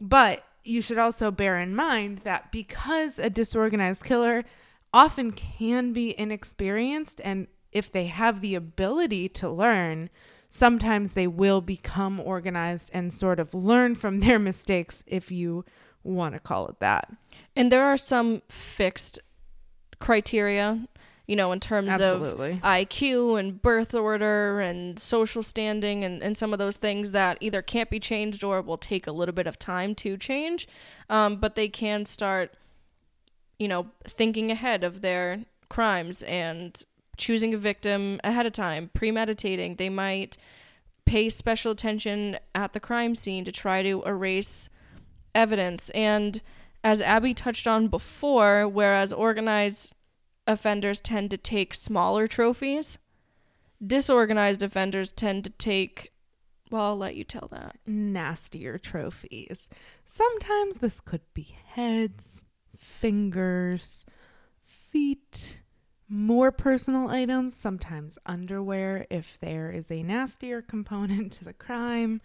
[0.00, 4.44] But you should also bear in mind that because a disorganized killer
[4.92, 10.10] often can be inexperienced, and if they have the ability to learn,
[10.48, 15.64] sometimes they will become organized and sort of learn from their mistakes, if you
[16.04, 17.10] want to call it that.
[17.56, 19.18] And there are some fixed
[19.98, 20.86] criteria,
[21.26, 22.52] you know, in terms Absolutely.
[22.52, 27.38] of IQ and birth order and social standing and, and some of those things that
[27.40, 30.68] either can't be changed or will take a little bit of time to change.
[31.08, 32.54] Um, but they can start,
[33.58, 36.84] you know, thinking ahead of their crimes and
[37.16, 39.76] choosing a victim ahead of time, premeditating.
[39.76, 40.36] They might
[41.04, 44.68] pay special attention at the crime scene to try to erase
[45.34, 45.90] evidence.
[45.90, 46.42] And
[46.84, 49.94] as Abby touched on before, whereas organized
[50.46, 52.98] offenders tend to take smaller trophies,
[53.84, 56.12] disorganized offenders tend to take,
[56.70, 57.76] well, I'll let you tell that.
[57.86, 59.68] Nastier trophies.
[60.06, 62.44] Sometimes this could be heads,
[62.76, 64.06] fingers,
[64.62, 65.61] feet,
[66.12, 72.20] more personal items, sometimes underwear if there is a nastier component to the crime.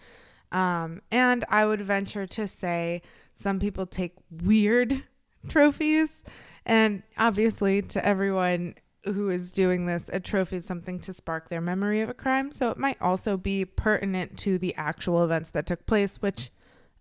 [0.51, 3.01] Um, and I would venture to say
[3.35, 5.03] some people take weird
[5.47, 6.25] trophies.
[6.65, 8.75] And obviously, to everyone
[9.05, 12.51] who is doing this, a trophy is something to spark their memory of a crime.
[12.51, 16.51] So it might also be pertinent to the actual events that took place, which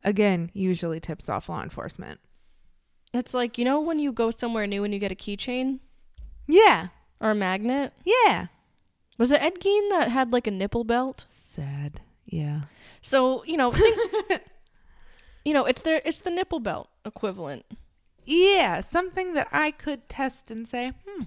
[0.04, 2.20] again usually tips off law enforcement.
[3.12, 5.80] It's like, you know, when you go somewhere new and you get a keychain
[6.46, 6.88] Yeah.
[7.20, 7.92] or a magnet?
[8.04, 8.46] Yeah.
[9.18, 11.26] Was it Ed Gein that had like a nipple belt?
[11.30, 12.00] Sad.
[12.26, 12.62] Yeah.
[13.00, 13.98] So, you know, think,
[15.44, 17.64] you know, it's their it's the nipple belt equivalent.
[18.24, 18.80] Yeah.
[18.80, 21.22] Something that I could test and say, hmm,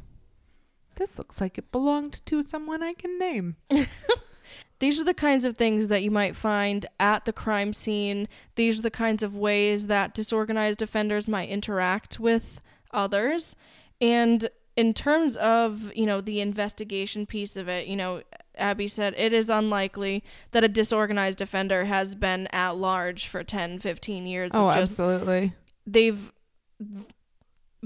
[0.95, 3.55] this looks like it belonged to someone I can name.
[4.79, 8.29] These are the kinds of things that you might find at the crime scene.
[8.55, 12.61] These are the kinds of ways that disorganized offenders might interact with
[12.91, 13.57] others.
[13.99, 14.49] And
[14.79, 18.21] in terms of, you know, the investigation piece of it, you know,
[18.55, 23.79] Abby said it is unlikely that a disorganized offender has been at large for 10,
[23.79, 24.51] 15 years.
[24.53, 25.51] Oh, just absolutely.
[25.85, 26.31] they've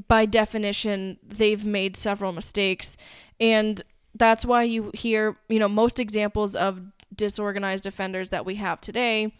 [0.07, 2.95] by definition they've made several mistakes
[3.39, 3.81] and
[4.15, 6.81] that's why you hear you know most examples of
[7.15, 9.31] disorganized offenders that we have today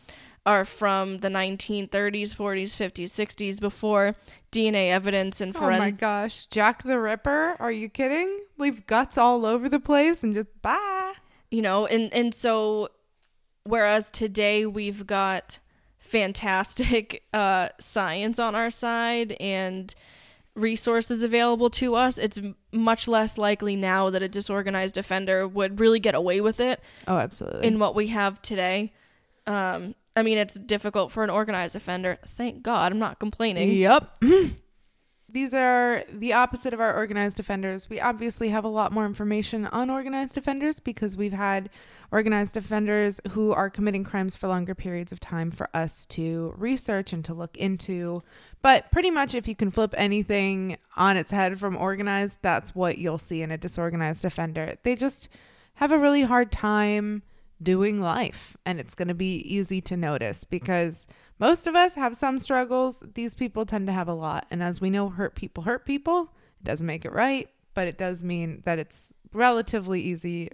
[0.45, 4.15] are from the 1930s 40s 50s 60s before
[4.51, 5.75] dna evidence and forensic.
[5.77, 6.45] Oh my gosh.
[6.47, 7.55] Jack the Ripper?
[7.59, 8.39] Are you kidding?
[8.57, 11.13] Leave guts all over the place and just bye.
[11.49, 12.89] you know and and so
[13.63, 15.59] whereas today we've got
[15.97, 19.95] fantastic uh science on our side and
[20.55, 22.39] resources available to us it's
[22.71, 27.17] much less likely now that a disorganized offender would really get away with it Oh,
[27.17, 27.65] absolutely.
[27.65, 28.93] in what we have today
[29.47, 34.23] um i mean it's difficult for an organized offender thank god i'm not complaining Yep.
[35.33, 37.89] These are the opposite of our organized offenders.
[37.89, 41.71] We obviously have a lot more information on organized offenders because we've had
[42.11, 47.13] organized offenders who are committing crimes for longer periods of time for us to research
[47.13, 48.21] and to look into.
[48.61, 52.99] But pretty much, if you can flip anything on its head from organized, that's what
[52.99, 54.75] you'll see in a disorganized offender.
[54.83, 55.29] They just
[55.75, 57.23] have a really hard time
[57.63, 61.07] doing life, and it's going to be easy to notice because
[61.39, 63.03] most of us have some struggles.
[63.15, 64.45] These people tend to have a lot.
[64.51, 66.33] And as we know, hurt people hurt people.
[66.61, 70.49] It doesn't make it right, but it does mean that it's relatively easy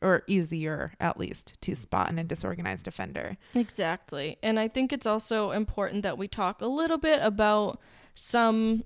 [0.00, 3.36] or easier, at least, to spot in a disorganized offender.
[3.54, 4.36] Exactly.
[4.42, 7.80] And I think it's also important that we talk a little bit about
[8.14, 8.82] some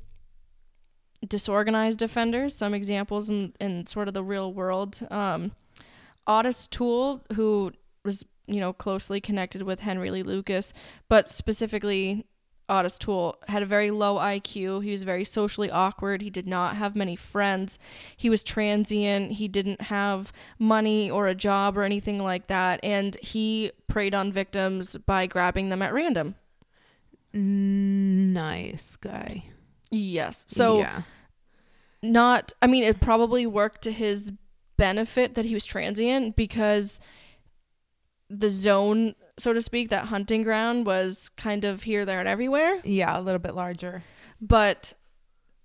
[1.27, 2.55] disorganized offenders.
[2.55, 4.99] Some examples in, in sort of the real world.
[5.11, 5.53] Um,
[6.27, 7.73] Otis Toole, who
[8.05, 10.73] was you know closely connected with Henry Lee Lucas,
[11.09, 12.27] but specifically
[12.69, 14.83] Otis Toole had a very low IQ.
[14.83, 16.23] He was very socially awkward.
[16.23, 17.79] He did not have many friends.
[18.17, 19.33] He was transient.
[19.33, 22.81] He didn't have money or a job or anything like that.
[22.83, 26.35] And he preyed on victims by grabbing them at random.
[27.33, 29.45] Nice guy.
[29.91, 30.45] Yes.
[30.49, 31.03] So, yeah.
[32.03, 34.33] not, I mean, it probably worked to his
[34.77, 37.01] benefit that he was transient because
[38.29, 42.81] the zone so to speak, that hunting ground was kind of here, there, and everywhere.
[42.85, 44.03] Yeah, a little bit larger.
[44.41, 44.95] But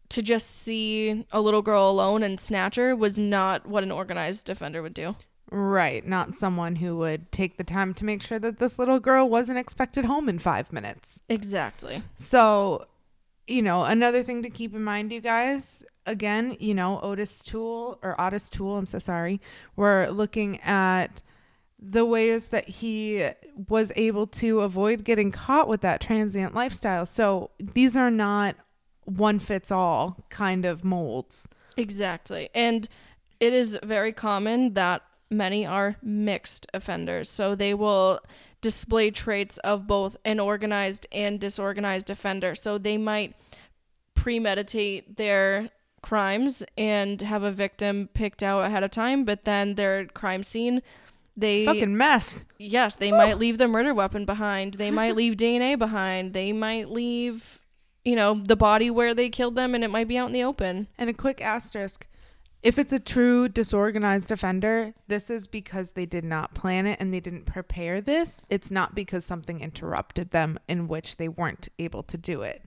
[0.10, 4.46] to just see a little girl alone and snatch her was not what an organized
[4.46, 5.16] defender would do.
[5.52, 6.06] Right.
[6.06, 9.58] Not someone who would take the time to make sure that this little girl wasn't
[9.58, 11.24] expected home in five minutes.
[11.30, 12.04] Exactly.
[12.16, 12.86] So,
[13.52, 18.00] you know, another thing to keep in mind, you guys, again, you know, Otis Toole
[18.02, 19.42] or Otis Toole, I'm so sorry,
[19.76, 21.22] we're looking at
[21.78, 23.28] the ways that he
[23.68, 27.06] was able to avoid getting caught with that transient lifestyle.
[27.06, 28.56] So these are not
[29.06, 31.48] one fits all kind of molds.
[31.76, 32.50] Exactly.
[32.54, 32.88] And
[33.40, 37.30] it is very common that many are mixed offenders.
[37.30, 38.20] So they will
[38.62, 42.56] display traits of both an organized and disorganized offender.
[42.56, 43.36] So they might
[44.16, 45.70] premeditate their
[46.02, 50.82] crimes and have a victim picked out ahead of time, but then their crime scene
[51.38, 52.46] they fucking mess.
[52.58, 54.76] Yes, they might leave the murder weapon behind.
[54.76, 56.34] They might leave DNA behind.
[56.34, 57.62] They might leave,
[58.04, 60.44] you know, the body where they killed them, and it might be out in the
[60.44, 60.88] open.
[60.98, 62.06] And a quick asterisk:
[62.64, 67.14] if it's a true disorganized offender, this is because they did not plan it and
[67.14, 68.46] they didn't prepare this.
[68.50, 72.64] It's not because something interrupted them in which they weren't able to do it.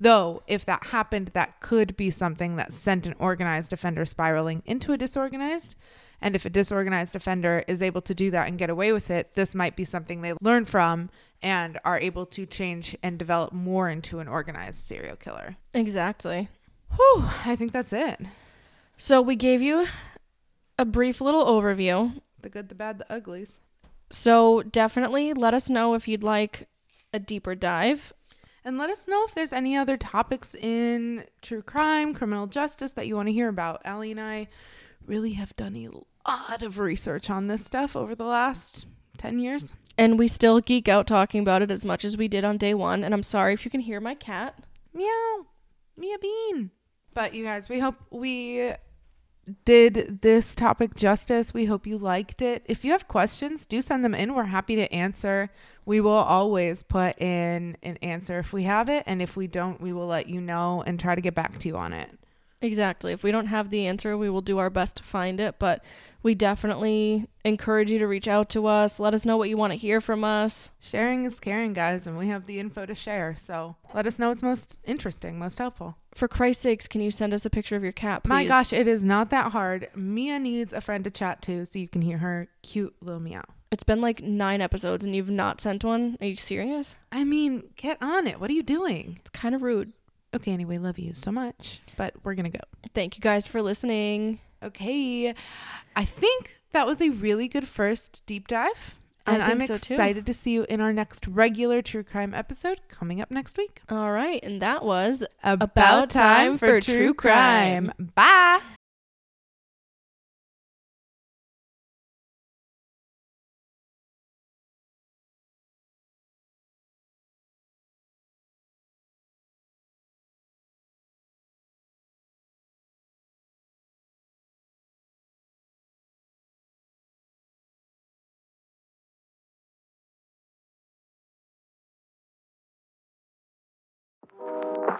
[0.00, 4.92] Though, if that happened, that could be something that sent an organized offender spiraling into
[4.92, 5.74] a disorganized.
[6.20, 9.34] And if a disorganized offender is able to do that and get away with it,
[9.34, 11.08] this might be something they learn from
[11.42, 15.56] and are able to change and develop more into an organized serial killer.
[15.72, 16.48] Exactly.
[16.96, 18.20] Whew, I think that's it.
[18.96, 19.86] So we gave you
[20.78, 22.20] a brief little overview.
[22.40, 23.58] The good, the bad, the uglies.
[24.10, 26.68] So definitely let us know if you'd like
[27.12, 28.12] a deeper dive.
[28.64, 33.06] And let us know if there's any other topics in true crime, criminal justice that
[33.06, 33.82] you want to hear about.
[33.84, 34.48] Allie and I
[35.04, 35.88] really have done a
[36.28, 38.86] lot of research on this stuff over the last
[39.18, 39.72] 10 years.
[39.98, 42.74] And we still geek out talking about it as much as we did on day
[42.74, 43.04] one.
[43.04, 44.54] And I'm sorry if you can hear my cat.
[44.92, 45.46] Meow.
[45.96, 46.70] Mia Bean.
[47.14, 48.72] But you guys, we hope we
[49.64, 51.54] did this topic justice.
[51.54, 52.64] We hope you liked it.
[52.66, 54.34] If you have questions, do send them in.
[54.34, 55.50] We're happy to answer.
[55.84, 59.04] We will always put in an answer if we have it.
[59.06, 61.68] And if we don't, we will let you know and try to get back to
[61.68, 62.10] you on it.
[62.62, 63.12] Exactly.
[63.12, 65.84] If we don't have the answer, we will do our best to find it, but
[66.22, 68.98] we definitely encourage you to reach out to us.
[68.98, 70.70] Let us know what you want to hear from us.
[70.80, 73.36] Sharing is caring, guys, and we have the info to share.
[73.38, 75.98] So let us know what's most interesting, most helpful.
[76.14, 78.30] For Christ's sakes, can you send us a picture of your cat, please?
[78.30, 79.88] My gosh, it is not that hard.
[79.94, 83.44] Mia needs a friend to chat to so you can hear her cute little meow.
[83.70, 86.16] It's been like nine episodes and you've not sent one.
[86.20, 86.96] Are you serious?
[87.12, 88.40] I mean, get on it.
[88.40, 89.18] What are you doing?
[89.20, 89.92] It's kind of rude.
[90.34, 92.64] Okay, anyway, love you so much, but we're going to go.
[92.94, 94.40] Thank you guys for listening.
[94.62, 95.34] Okay.
[95.94, 98.96] I think that was a really good first deep dive.
[99.28, 99.94] And I'm so, too.
[99.94, 103.80] excited to see you in our next regular true crime episode coming up next week.
[103.88, 104.40] All right.
[104.44, 107.92] And that was About, time for true crime.
[107.98, 108.60] Bye.